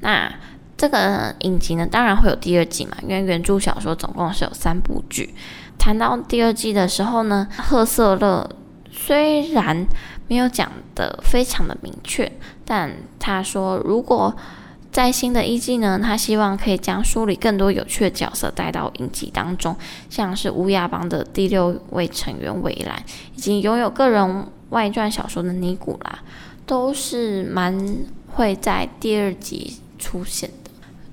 [0.00, 0.32] 那
[0.76, 5.34] 这个影集呢，当然会有第二季嘛，因为原著小说总共是有三部剧。
[5.78, 8.48] 谈到第二季的时候呢，贺瑟勒
[8.90, 9.86] 虽然
[10.26, 12.30] 没有讲的非常的明确，
[12.64, 14.34] 但他说如果
[14.90, 19.76] 在新的一季呢，他希望可以将书里更多有趣的角色带到影集当中，
[20.08, 23.02] 像是乌鸦帮的第六位成员韦兰，
[23.34, 26.18] 以及拥有个人外传小说的尼古拉，
[26.64, 27.96] 都是蛮
[28.34, 30.48] 会在第二集出现。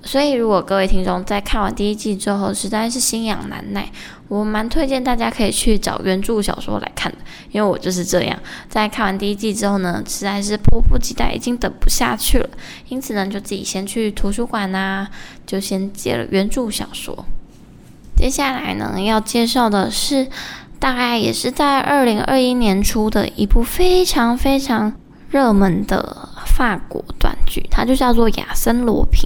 [0.03, 3.87] 所以，如果各位听众在看完第一季之后实在是心痒难耐，
[4.27, 7.17] 我蛮推荐大家可以去找原著小说来看的，
[7.51, 8.37] 因为我就是这样，
[8.67, 12.49] 在看完第一季之后呢，实在是迫不及待，已经等不下去了，
[12.89, 15.07] 因此呢，就自己先去图书馆啊，
[15.45, 17.25] 就先借了原著小说。
[18.15, 20.27] 接下来呢，要介绍的是，
[20.79, 24.93] 大概也是在二零二一年初的一部非常非常
[25.29, 29.25] 热门的法国短剧，它就叫做《亚森罗苹》。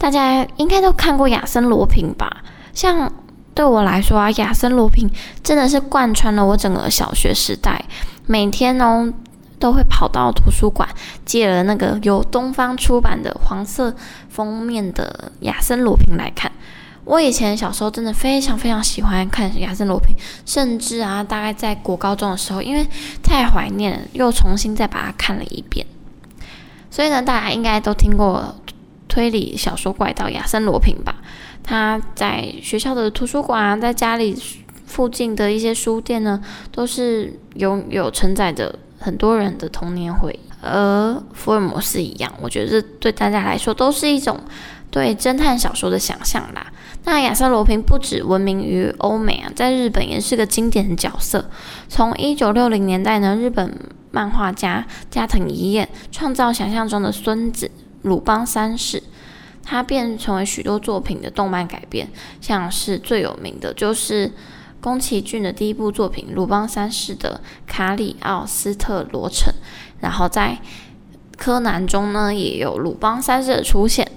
[0.00, 2.38] 大家应该都看过亚森罗平吧？
[2.72, 3.12] 像
[3.52, 5.06] 对我来说啊，亚森罗平
[5.44, 7.84] 真的是贯穿了我整个小学时代。
[8.24, 9.12] 每天呢，
[9.58, 10.88] 都会跑到图书馆
[11.26, 13.94] 借了那个由东方出版的黄色
[14.30, 16.50] 封面的亚森罗平来看。
[17.04, 22.86] 我以前小时候真的非常非常喜欢看亚森罗平，甚至啊，大概在国高中的时候，因为
[23.22, 25.86] 太怀念，又重新再把它看了一遍。
[26.90, 28.56] 所以呢，大家应该都听过。
[29.10, 31.16] 推理小说怪盗亚森罗平吧，
[31.62, 34.34] 他在学校的图书馆啊，在家里
[34.86, 36.40] 附近的一些书店呢，
[36.72, 40.38] 都是拥有承载着很多人的童年回忆。
[40.62, 44.38] 而福尔摩斯一样，我觉得这对大家来说都是一种
[44.90, 46.66] 对侦探小说的想象啦。
[47.04, 51.48] 那亚森罗平不止闻名于欧美啊，在日本也是个经典的角色。
[51.88, 53.74] 从一九六零年代呢，日本
[54.10, 57.70] 漫画家加藤一彦创造想象中的孙子。
[58.02, 59.02] 鲁邦三世，
[59.62, 62.08] 他便成为许多作品的动漫改编，
[62.40, 64.32] 像是最有名的就是
[64.80, 69.52] 宫崎骏的第一部作品《鲁邦三世》的卡里奥斯特罗城，
[70.00, 70.58] 然后在
[71.36, 74.10] 柯南中呢也有鲁邦三世的出现，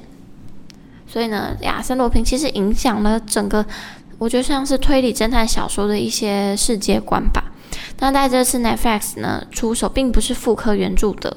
[1.06, 3.66] 所以呢，亚森罗平其实影响了整个，
[4.18, 7.52] 我觉得像是推理侦探小说的一些世界观吧。
[8.00, 11.36] 那在这次 Netflix 呢出手，并不是复刻原著的。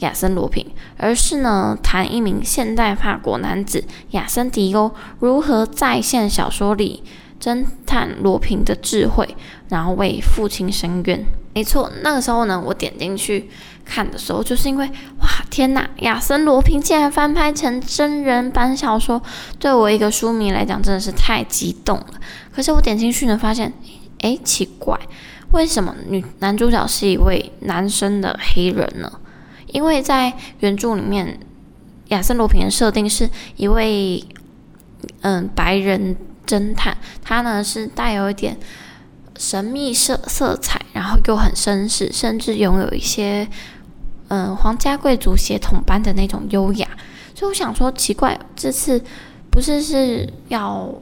[0.00, 0.66] 亚森罗平，
[0.98, 7.02] 而是呢，谈一名现代法国男子亚森迪欧如何再现小说里
[7.40, 9.36] 侦探罗平的智慧，
[9.68, 11.24] 然后为父亲伸冤。
[11.52, 13.50] 没错，那个时候呢，我点进去
[13.84, 14.86] 看的时候，就是因为
[15.20, 19.20] 哇，天哪，亚森罗平竟然翻拍成真人版小说，
[19.58, 22.06] 对我一个书迷来讲真的是太激动了。
[22.54, 23.72] 可是我点进去呢，发现，
[24.20, 24.96] 哎，奇怪，
[25.50, 29.10] 为什么女男主角是一位男生的黑人呢？
[29.72, 31.38] 因为在原著里面，
[32.08, 34.24] 亚森罗平的设定是一位
[35.22, 38.56] 嗯白人侦探，他呢是带有一点
[39.38, 43.48] 神秘色色彩，然后又很绅士，甚至拥有一些
[44.28, 46.88] 嗯皇家贵族血统般的那种优雅。
[47.34, 49.02] 所以我想说，奇怪，这次
[49.50, 50.92] 不是是要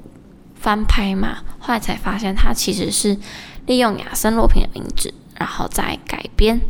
[0.55, 1.39] 翻拍嘛？
[1.59, 3.17] 后来才发现，他其实是
[3.67, 6.61] 利用亚森罗平的名字，然后再改编。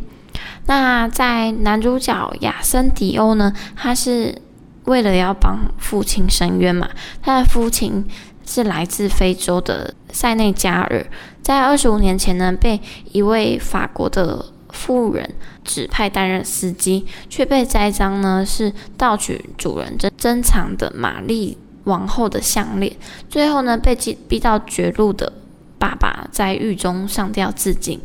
[0.65, 4.41] 那在男主角亚森迪欧呢，他是
[4.85, 6.89] 为了要帮父亲伸冤嘛。
[7.21, 8.07] 他的父亲
[8.45, 11.05] 是来自非洲的塞内加尔，
[11.41, 12.79] 在二十五年前呢，被
[13.11, 22.95] 一位法国的富人指派担任司机，却被栽赃呢是盗取主人珍珍藏的玛丽王后的项链，
[23.29, 25.33] 最后呢被逼逼到绝路的
[25.79, 27.99] 爸爸在狱中上吊自尽。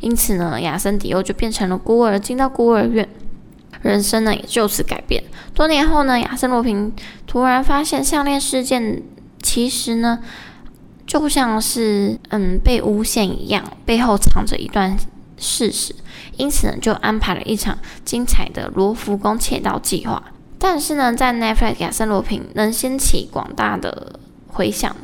[0.00, 3.06] 因此呢，亚森迪欧就变成了孤儿，进到孤儿院，
[3.82, 5.22] 人生呢也就此改变。
[5.52, 6.92] 多年后呢，亚森罗平
[7.26, 9.02] 突然发现项链事件
[9.42, 10.20] 其实呢，
[11.06, 14.96] 就像是嗯被诬陷一样，背后藏着一段
[15.36, 15.94] 事实。
[16.36, 20.22] 因此呢，就安排了一场精彩的罗浮宫窃盗计划。
[20.58, 24.18] 但是呢，在 Netflix 亚森罗平能掀起广大的
[24.48, 24.94] 回响。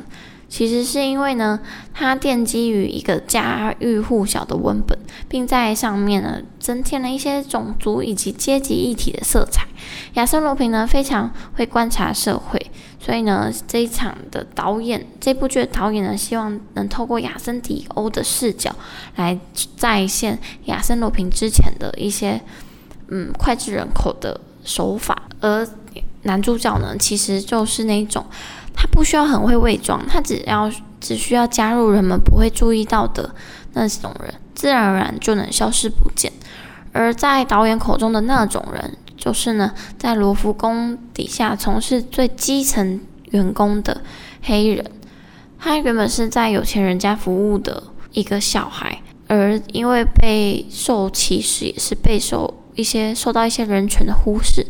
[0.53, 1.59] 其实是因为呢，
[1.95, 4.95] 它奠基于一个家喻户晓的文本，
[5.27, 9.65] 并在上面呢增添了一些种族以及阶级议题的色彩。
[10.13, 18.75] 亚森罗平呢非常会观察社会，所以呢这一场的导演，这部剧的导演呢希望能透过亚森迪欧的视角
[19.15, 19.35] 来
[19.75, 22.39] 再现亚森罗平之前的一些
[23.07, 25.67] 嗯脍炙人口的手法，而
[26.21, 28.23] 男主角呢其实就是那种。
[28.73, 33.33] 他不需要很会伪装，他只要只需要加入人们不会注意到的
[33.73, 36.31] 那种人，自然而然就能消失不见。
[36.91, 42.99] 而在导演口中的那种人，就是呢，在罗浮宫底下从事最基层
[43.31, 44.01] 员工的
[44.41, 44.85] 黑人。
[45.57, 54.65] 他原本是在有钱人家服务的一个小孩，而因为被受歧视，也是备受一些受到一些人权的忽视，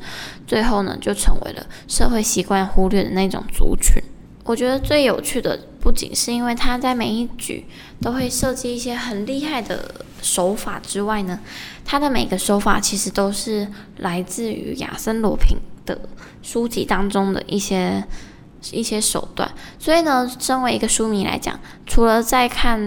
[0.48, 4.02] 最后呢，就成为了社会习惯忽略的那种族群。
[4.44, 7.66] 我觉得最有趣的，不仅是因为他在每一局
[8.02, 11.40] 都会设计一些很厉害的手法之外呢，
[11.86, 15.98] 他的每个手法其实都是来自于亚森罗平的
[16.42, 18.04] 书籍当中的一些。
[18.72, 22.80] 一些手段，所以呢，身为一个书迷来讲，除了在看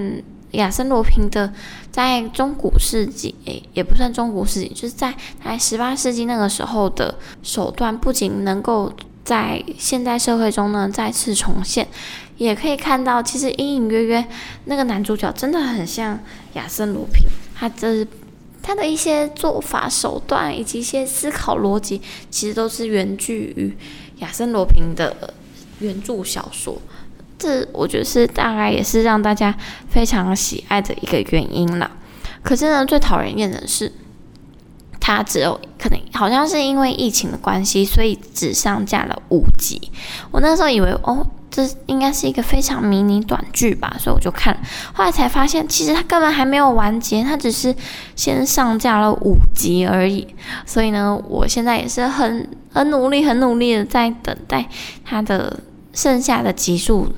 [0.52, 1.52] 亚森罗平的
[1.96, 8.92] 在中古世纪，诶，也不算中古世纪，就是在在十八世纪那个时候的手段，不仅能够
[9.24, 11.88] 在现代社会中呢再次重现，
[12.36, 14.22] 也可以看到，其实隐隐约约
[14.66, 16.20] 那个男主角真的很像
[16.52, 17.24] 亚森罗苹，
[17.54, 18.06] 他的
[18.62, 23.74] 他的一些做法手段以及一些思考逻辑，其实都是源自于
[24.18, 25.32] 亚森罗苹的。
[25.78, 26.80] 原著小说，
[27.38, 29.54] 这我觉得是大概也是让大家
[29.88, 31.90] 非常喜爱的一个原因啦。
[32.42, 33.92] 可是呢，最讨人厌的是，
[34.98, 39.90] 它只有可能好像是因为疫情的关系，所以只上架了五集。
[40.30, 44.56] 我那时候以为哦，这应该是一个非常迷你短剧吧，所以我就看。
[44.94, 47.74] 后来才发现，其实它根本还没有完结，它只是
[48.14, 50.26] 先上架了五集而已。
[50.64, 54.66] 所以呢，我现在也是很很努力、很努力的在等待
[55.04, 55.60] 它的。
[55.96, 57.10] 剩下的集数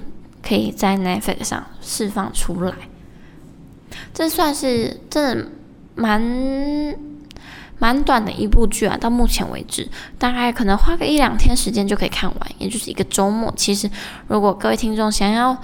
[0.43, 2.75] 可以在 Netflix 上释放出来，
[4.15, 5.47] 这算是真的
[5.95, 6.97] 蛮
[7.79, 8.97] 蛮短的一部剧啊！
[8.97, 13.53] 到目前为止，大概可能花个一两天时间就可以看完，也就是一个周末。
[13.57, 13.89] 其实，
[14.27, 15.57] 如果各位听众想要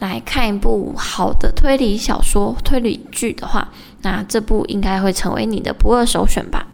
[0.00, 3.68] 来看一部好的推理小说、推理剧的话，
[4.02, 6.66] 那这部应该会成为你的不二首选吧。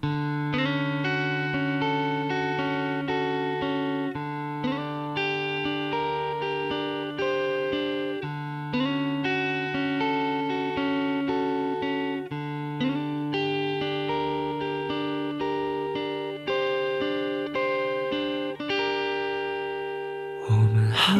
[21.07, 21.15] 好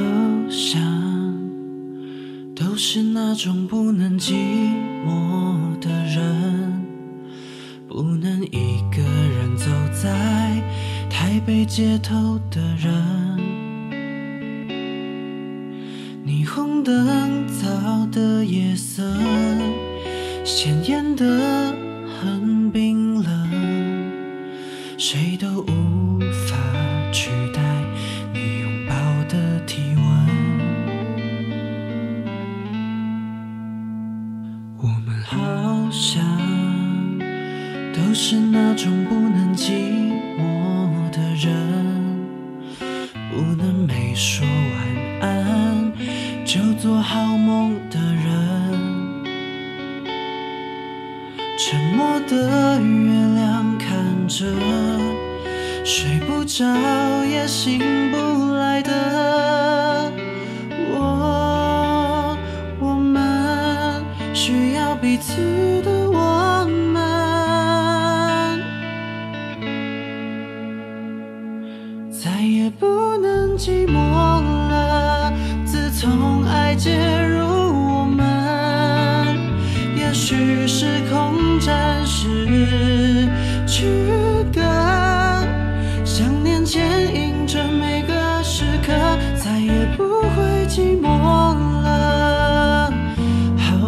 [0.49, 0.81] 像
[2.57, 4.33] 都是那种不能寂
[5.07, 6.83] 寞的人，
[7.87, 10.11] 不能一个人走在
[11.11, 12.95] 台北街头的人。
[16.27, 19.03] 霓虹灯照的夜色，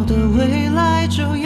[0.06, 1.45] 的未来就要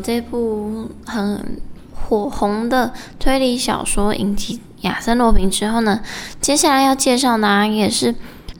[0.00, 1.60] 这部很
[1.94, 6.00] 火红的推理小说影集《亚森罗苹》之后呢，
[6.40, 8.14] 接下来要介绍的也是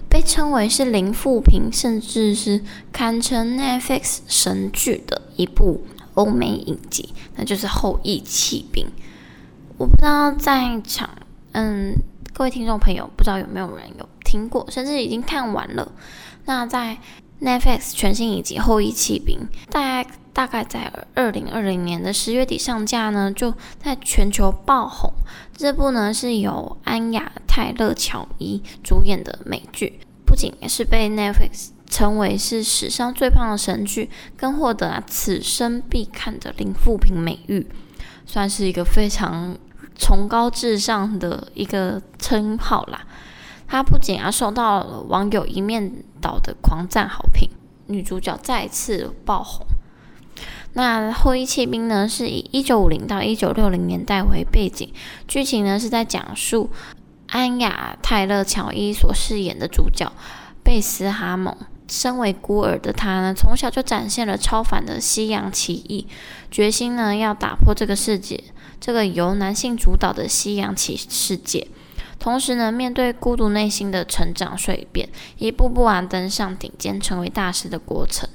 [0.09, 2.63] 被称为是零负评，甚至是
[2.93, 5.85] 堪称 Netflix 神剧的一部
[6.15, 8.87] 欧美影集，那就是《后翼弃兵》。
[9.77, 11.09] 我不知道在场，
[11.53, 11.95] 嗯，
[12.33, 15.93] 各位听众朋友，不知道有没有人有听过，甚至已经看完了。
[16.47, 16.99] 那在
[17.41, 19.39] Netflix 全新影集《后翼弃兵》，
[19.71, 25.13] 大家大概在二零二零年的十月底上架呢，就在全球爆红。
[25.53, 37.67] 这部呢是由安雅泰勒乔伊主演的美剧，不仅也是被 Netflix 称为是史上最胖的神剧，更获得啊此生必看的零负评美誉，
[38.25, 39.59] 算是一个非常
[39.97, 43.05] 崇高至上的一个称号啦。
[43.67, 47.51] 它不仅啊受到了网友一面倒的狂赞好评，
[47.89, 49.67] 女主角再次爆红。
[50.75, 54.93] 那《后翼弃兵》呢，是以一九五零到一九六零年代为背景，
[55.27, 56.71] 剧情呢是在讲述
[57.29, 60.13] 安雅泰勒乔伊所饰演的主角
[60.63, 61.57] 贝斯哈蒙，
[61.89, 66.07] 身为孤儿的他呢，从小就展现了超凡的西洋棋艺，
[66.51, 68.45] 决心呢要打破这个世界，
[68.79, 71.67] 这个由男性主导的西洋棋世界。
[72.19, 75.09] 同时呢，面对孤独内心的成长蜕变，
[75.39, 78.29] 一步步啊登上顶尖，成为大师的过程。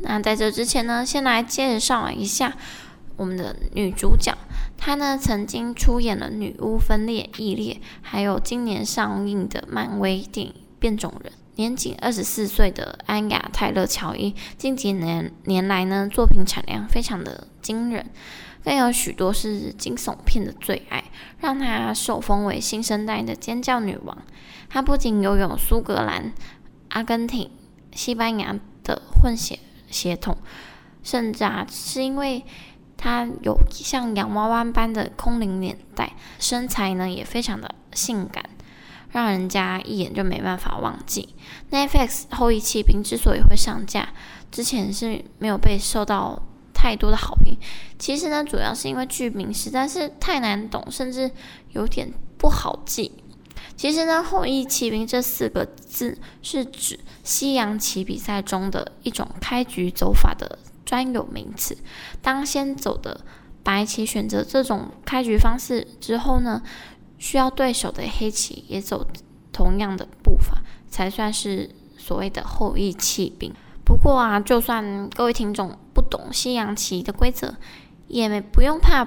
[0.00, 2.56] 那在这之前呢，先来介绍一下
[3.16, 4.36] 我们的女主角。
[4.76, 11.32] 她呢曾经出演了《女巫分裂异裂》，还有今年上映的漫威电影《变种人》。
[11.56, 18.06] 年仅二十四岁的安雅泰勒乔伊，近几年年来呢，作品产量非常的惊人。
[18.62, 21.02] 更有许多是惊悚片的最爱，
[21.40, 24.16] 让她受封为新生代的尖叫女王。
[24.68, 26.32] 她不仅拥有苏格兰、
[26.90, 27.50] 阿根廷、
[27.92, 29.58] 西班牙的混血
[29.90, 30.36] 血统，
[31.02, 32.44] 甚至啊是因为
[32.96, 38.44] 她有像洋娃娃般的空灵脸蛋，身材呢也非常的性感，
[39.10, 41.34] 让人家一眼就没办法忘记。
[41.70, 44.08] Netflix 后翼弃兵之所以会上架，
[44.50, 46.42] 之前是没有被受到
[46.74, 47.56] 太多的好评，
[47.98, 51.30] 其实呢，主要是因为剧名实在是太难懂，甚至
[51.72, 53.12] 有点不好记。
[53.78, 61.78] 其实呢，“后羿弃兵”这四个字是指西洋棋比赛中的一种开局走法的专有名词。
[62.20, 63.20] 当先走的
[63.62, 66.60] 白棋选择这种开局方式之后呢，
[67.18, 69.06] 需要对手的黑棋也走
[69.52, 70.60] 同样的步伐，
[70.90, 73.52] 才算是所谓的后羿弃兵。
[73.84, 77.54] 不过啊，就算各位听众不懂西洋棋的规则，
[78.08, 79.04] 也没不用怕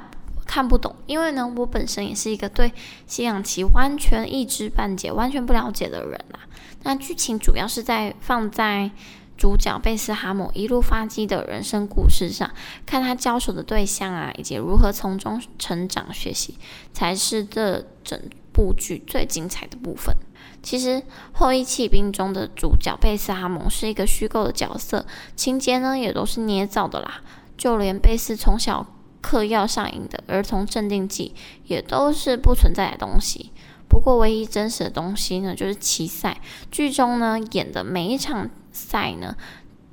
[0.52, 2.74] 看不懂，因为呢，我本身也是一个对
[3.08, 6.42] 西洋棋完全一知半解、完全不了解的人啦。
[6.84, 8.92] 那剧情主要是在放在
[9.38, 12.52] 主角贝斯哈蒙一路发迹的人生故事上，
[12.86, 16.58] 看他交手的对象啊，以及如何从中成长学习，
[16.92, 18.22] 才是这整
[18.52, 20.14] 部剧最精彩的部分。
[20.62, 20.90] 其实
[21.32, 27.22] 《后翼弃兵》中的主角贝斯哈蒙是一个虚构的角色，情节呢也都是捏造的啦。
[27.58, 28.86] 就连贝斯从小
[29.22, 31.34] 嗑药上瘾的儿童镇定剂，
[31.66, 33.52] 也都是不存在的东西。
[33.88, 36.40] 不过，唯一真实的东西呢，就是棋赛。
[36.72, 39.36] 剧中呢演的每一场赛呢，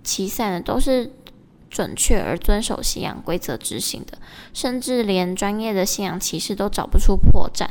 [0.03, 1.13] 棋赛呢都是
[1.69, 4.17] 准确而遵守西洋规则执行的，
[4.55, 7.69] 甚至连专业的西洋棋士都找不出破绽。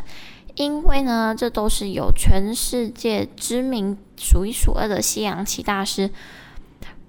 [0.55, 6.09] 因为呢，这都是由全世界知名、数一数二的西洋棋大师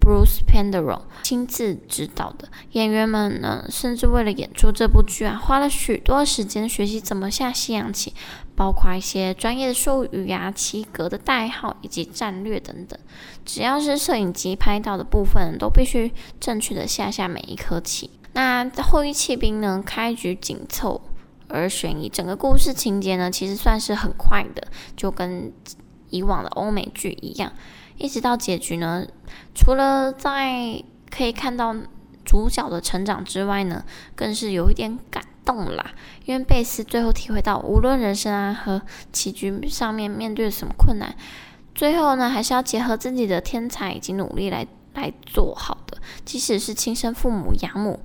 [0.08, 2.48] Bruce Pendero 亲自指导的。
[2.72, 8.14] 演员们呢，甚至为了演出这部剧啊，花了许多时间学习怎么下西洋棋，
[8.56, 12.98] 包括一些专业的术语呀、棋格的代号以及战略等等。
[13.44, 18.08] 只要是摄影机拍到的部分，都必须正确的下下每一颗棋。
[18.32, 21.02] 那后羿弃兵呢，开局紧凑。
[21.48, 25.52] 而悬疑，整个故事情节呢，其实算是很快的，就跟
[26.10, 27.52] 以往的欧美剧一样，
[27.98, 29.06] 一直到结局呢，
[29.54, 31.76] 除了在可以看到
[32.24, 33.84] 主角的成长之外呢，
[34.14, 35.84] 更是有一点感动啦。
[36.24, 38.80] 因为贝斯最后体会到，无论人生啊和
[39.12, 41.14] 棋局上面面对什么困难，
[41.74, 48.00] 最后呢，还是要结合自己的天才以及努力来来做好的，即使是亲生父母养母，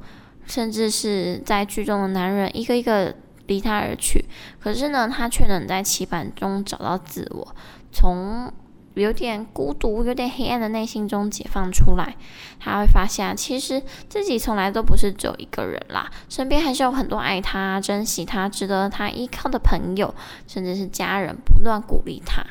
[0.46, 3.16] 甚至是在剧中的男人，一个一个。
[3.46, 4.24] 离他而去，
[4.58, 7.54] 可是呢，他却能在棋盘中找到自我，
[7.91, 8.50] 从
[8.96, 12.16] 有点孤独、有点黑暗的内心中解放出来。
[12.60, 20.14] 他会发现，其实自己从来都不是只有一个人啦，身边还是有很多爱他、珍惜他、值得他依靠的朋友，
[20.48, 22.44] 甚至是家人，不断鼓励他。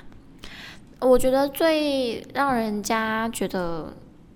[1.00, 3.92] 我觉得最让人家觉得。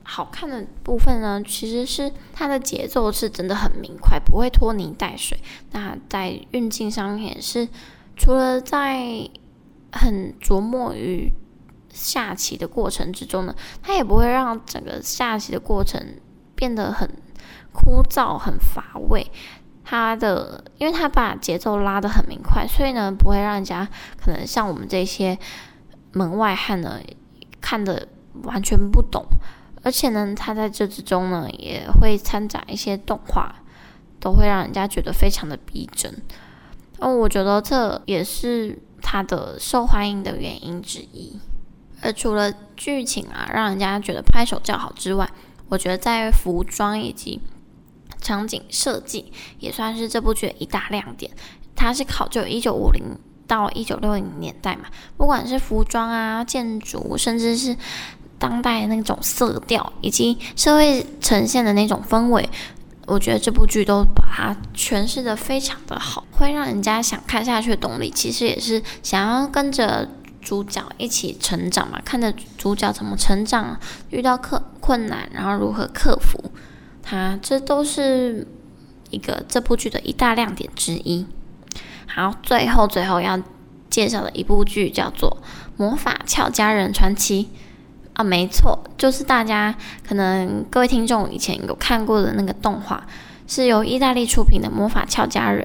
[0.09, 5.37] 好看的部分呢，其实是它的节奏是真的很明快，不会拖泥带水。
[5.73, 7.67] 那在运镜上也是，
[8.17, 9.29] 除了在
[9.91, 11.33] 很琢磨于
[11.97, 16.01] 下棋的过程之中呢，它也不会让整个下棋的过程
[16.55, 17.11] 变得很
[17.72, 19.26] 枯燥、很乏味。
[19.82, 23.88] 它的，因为它把节奏拉得很明快，所以呢，不会让人家
[24.20, 25.38] 可能像我们这些
[26.12, 27.01] 门外汉呢，
[27.61, 28.07] 看得
[28.42, 29.24] 完全不懂。
[29.82, 33.55] 而且呢，它在这之中呢，也会掺杂一些动画，
[34.18, 36.12] 都会让人家觉得非常的逼真。
[36.99, 41.38] 哦，我觉得这也是它的受欢迎的原因之一。
[42.07, 45.29] 而除了剧情啊，让人家觉得拍手叫好之外，
[45.69, 47.41] 我觉得在服装以及
[48.21, 51.31] 场景设计也算是这部剧的一大亮点。
[51.75, 53.03] 它是考究一九五零
[53.47, 54.85] 到一九六零年代嘛，
[55.17, 57.77] 不管是服装啊、建筑，甚至是。
[58.39, 62.47] 当代那种色调以及社会呈现的那种氛围，
[63.07, 70.07] 我觉得这部剧都把它诠释得非常的好，会让人家想看下去的动力，其实也是想要跟着
[70.47, 73.76] 主角一起成长嘛，看着主角怎么成长，
[74.11, 76.53] 遇到困困难，然后如何克服
[77.03, 78.47] 它，这都是
[79.11, 81.26] 一个这部剧的一大亮点之一。
[82.07, 83.42] 好，最后最后要
[83.90, 85.36] 介绍的一部剧叫做
[85.76, 87.44] 《魔法俏佳人传奇》。
[88.14, 89.74] 啊，没错，就是大家
[90.07, 93.05] 可能各位听众以前有看过的那个动画，
[93.49, 95.64] 是由意大利出品的《魔法俏佳人》，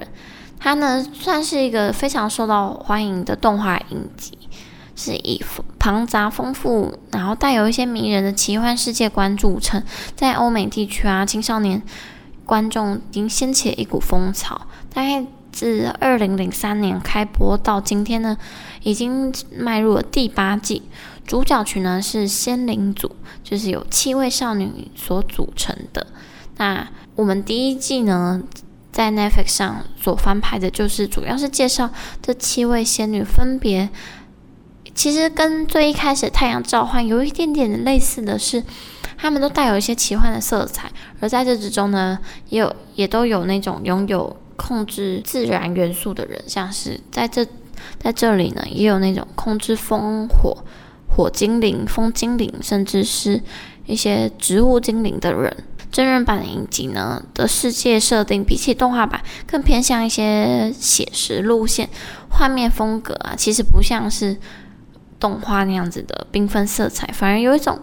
[0.60, 4.38] 它呢算是一个非常受到欢迎的动画影集，
[4.96, 5.44] 是以
[5.80, 9.82] 庞杂丰富，然后带有一些迷人的奇幻世界观著称，
[10.16, 11.82] 在欧美地区啊，青少年
[12.46, 14.60] 观众已经掀起了一股风潮。
[14.94, 18.38] 大概自二零零三年开播到今天呢，
[18.84, 20.84] 已经迈入了第八季。
[21.26, 26.06] 主角群呢是仙灵组，就是由七位少女所组成的。
[26.58, 28.44] 那我们第一季呢，
[28.92, 31.90] 在 Netflix 上所翻拍的，就是主要是介绍
[32.22, 33.90] 这七位仙女分别。
[34.94, 38.64] 其实跟最一开始《太阳召唤》有一点点类似的是，
[39.18, 40.92] 他们都带有一些奇幻的色彩。
[41.20, 42.20] 而在这之中呢，
[42.50, 47.46] 也有也都有那种拥有控制自然元素的人，像是在这
[48.00, 50.58] 在这里呢，也有那种控制风火。
[51.14, 53.42] 火精灵、风精灵，甚至是
[53.86, 55.54] 一些植物精灵的人。
[55.92, 61.90] 真人版的影集呢的世界设定比起动画版更偏向一些写实路线，
[62.30, 64.38] 画面风格啊，其实不像是
[65.22, 67.80] 动画那样子的缤纷色彩，反而有一种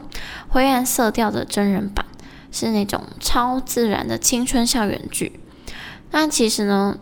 [0.49, 2.05] 灰暗色调的真人版，
[2.53, 5.41] 是那种超自然的青春校园剧。
[6.11, 6.99] 那其实呢，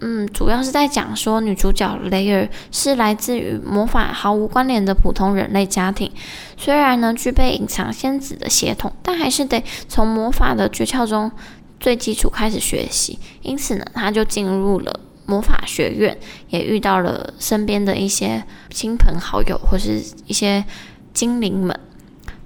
[0.00, 6.10] 嗯，主要是在讲说女主角雷尔是来自于魔法毫无关联的普通人类家庭，
[6.56, 11.30] 虽然呢具备隐藏仙子的血统，但还是得从魔法的诀窍中
[11.78, 13.18] 最基础开始学习。
[13.42, 16.16] 因此呢，她就进入了魔法学院，
[16.48, 20.64] 也遇到了身边的一些亲朋好友或是一些
[21.12, 21.78] 精灵们。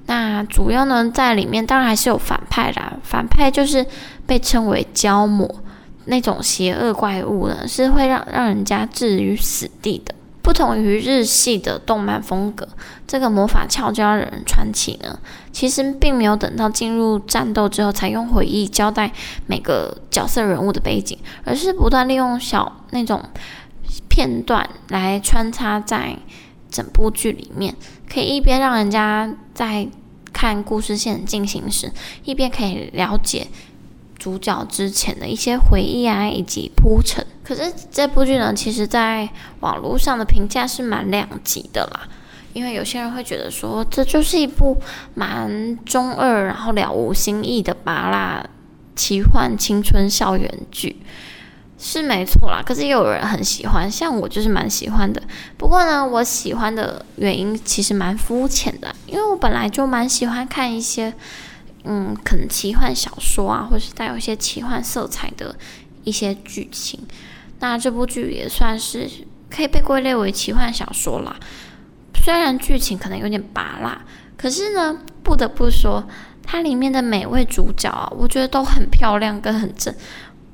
[0.06, 3.86] 那主要呢在里面当然还是有反派啦，反派就是
[4.26, 5.62] 被称为胶魔。
[6.06, 10.14] 那种邪恶怪物呢，是会让让人家置于死地的。
[10.50, 12.66] 不同于日系的动漫风格，
[13.06, 15.16] 这个魔法俏佳人传奇呢，
[15.52, 19.12] 其实并没有等到进入战斗之后才用回忆交代
[19.46, 23.22] 每个角色人物的背景，而是不断利用小那种
[24.08, 26.16] 片段来穿插在
[26.68, 27.72] 整部剧里面，
[28.12, 29.86] 可以一边让人家在
[30.32, 31.92] 看故事线进行时，
[32.24, 33.46] 一边可以了解。
[34.20, 37.26] 主角之前的一些回忆啊，以及铺陈。
[37.42, 39.26] 可是这部剧呢，其实在
[39.60, 42.06] 网络上的评价是蛮两极的啦。
[42.52, 44.76] 因为有些人会觉得说，这就是一部
[45.14, 48.44] 蛮中二，然后了无新意的麻辣
[48.94, 51.00] 奇幻青春校园剧，
[51.78, 52.62] 是没错啦。
[52.64, 55.22] 可是也有人很喜欢，像我就是蛮喜欢的。
[55.56, 61.14] 不过呢，我喜欢的原因其实蛮肤浅的，因为我本来就蛮喜欢看一些。
[61.84, 65.56] 嗯，可能奇幻小说啊，或是带有一些奇幻色彩的
[66.04, 67.00] 一些剧情。
[67.60, 69.08] 那这部剧也算是
[69.50, 71.36] 可以被归类为奇幻小说啦。
[72.22, 74.00] 虽然剧情可能有点芭乐，
[74.36, 76.06] 可是呢，不得不说，
[76.42, 79.94] 它里面的每位主角啊，我觉得都很漂亮跟很正。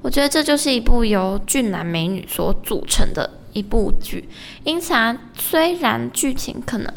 [0.02, 4.28] 我觉得这就是一部由俊男美女所组成的一部剧。
[4.62, 6.92] 因此啊，虽然剧情可能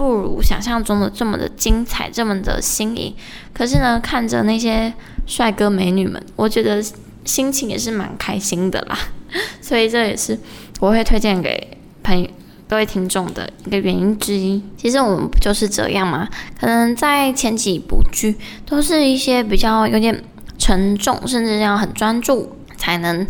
[0.00, 3.14] 不如想象中的这么的精彩，这么的新颖，
[3.52, 4.90] 可是呢，看着那些
[5.26, 6.82] 帅哥美女们，我觉得
[7.26, 8.98] 心情也是蛮开心的啦。
[9.60, 10.38] 所以这也是
[10.80, 12.26] 我会推荐给朋友、
[12.66, 14.62] 各位听众的一个原因之一。
[14.74, 16.26] 其实我们不就是这样吗？
[16.58, 18.34] 可能在前几部剧
[18.64, 20.24] 都是一些比较有点
[20.56, 23.26] 沉重，甚至要很专注才能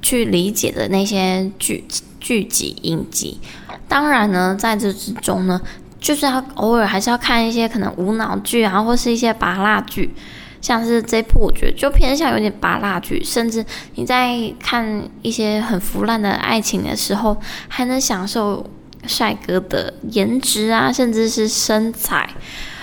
[0.00, 1.84] 去理解的那些剧
[2.18, 3.38] 剧集、影集。
[3.86, 5.60] 当然呢，在这之中呢。
[6.00, 10.14] 就是要偶尔还是要看一些可能无脑剧啊，或是一些芭乐剧，
[10.60, 17.36] 像是这部我觉得就偏向有点芭乐剧，甚至你在看一些很腐烂的爱情的时候，
[17.68, 18.64] 还能享受
[19.06, 22.28] 帅哥的颜值啊，甚至是身材，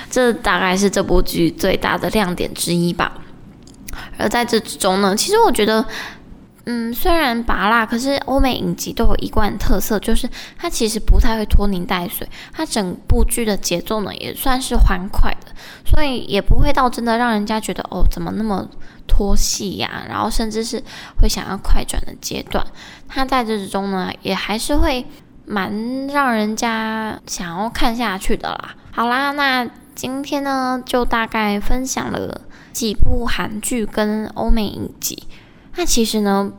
[0.09, 3.13] 这大概是这部剧最大的亮点之一吧。
[4.17, 5.85] 而在这之中呢，其实我觉得。
[6.65, 15.51] 嗯，虽然芭乐，可是欧美影集都有一贯特色，就是它其实不太会拖泥带水，它整部剧的节奏呢也算是欢快的，
[15.85, 18.65] 所以也不会到真的让人家觉得哦怎么那么
[19.05, 20.81] 拖戏呀，然后甚至是
[21.21, 22.65] 会想要快转的阶段，
[23.09, 25.05] 它在这之中呢也还是会
[25.45, 28.75] 蛮让人家想要看下去的啦。
[28.91, 32.39] 好啦，那今天呢就大概分享了
[32.71, 35.27] 几部韩剧跟欧美影集。
[35.75, 36.51] 那其实呢，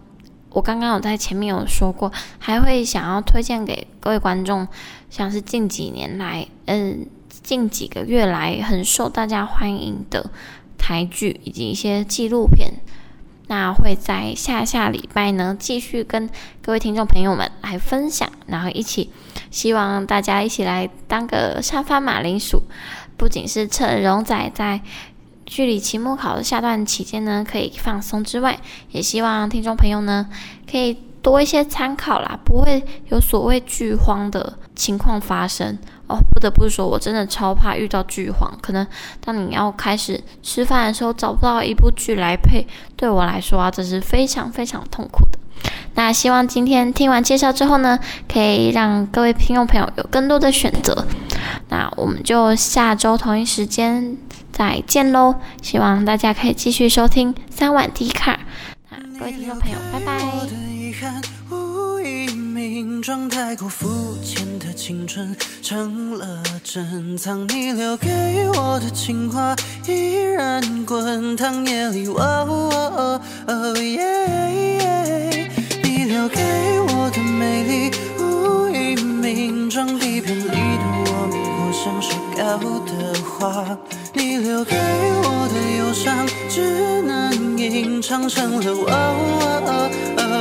[0.51, 4.67] 我刚刚有在前面有说过，还会想要推荐给各位观众，
[5.09, 7.07] 像是近几年来，嗯，
[7.43, 10.31] 近几个月来很受大家欢迎的
[10.77, 12.75] 台剧以及一些纪录片。
[13.47, 16.29] 那会在下下礼拜呢，继续跟
[16.61, 19.11] 各位听众朋友们来分享，然后一起，
[19.51, 22.63] 希望大家一起来当个沙发马铃薯，
[23.17, 24.81] 不仅是趁荣仔在。
[25.47, 28.59] 距离期末考的下段期间呢，可以放松之外，
[28.91, 30.27] 也希望听众朋友呢
[30.71, 36.19] 可以多一些参考啦，不会有所谓剧荒的情况发生哦。
[36.33, 38.87] 不得不说，我真的超怕遇到剧荒，可能
[39.21, 42.67] 当你要开始吃饭的时候找不到一部剧来配，
[42.97, 45.39] 对我来说啊，这是非常非常痛苦的。
[45.95, 47.99] 那希望今天听完介绍之后呢，
[48.31, 51.07] 可以让各位听众朋友有更多的选择。
[51.69, 54.19] 那我们就下周同一时间。
[54.57, 55.35] 再见喽！
[55.61, 58.39] 希望大家可以继续收听三碗 D 卡。
[58.89, 60.21] 那各位听众朋友，拜拜。
[62.55, 68.09] 名状太过肤浅的青春成了珍藏，你留给
[68.55, 69.55] 我的情话
[69.87, 72.07] 依然滚烫夜里。
[72.09, 75.51] 哦哦耶！
[75.83, 76.41] 你留给
[76.89, 81.04] 我的美丽无以名状，底片里的
[81.85, 82.57] 像雪糕
[82.87, 83.77] 的话，
[84.15, 90.34] 你留给我的忧伤，只能隐藏成了哦哦哦。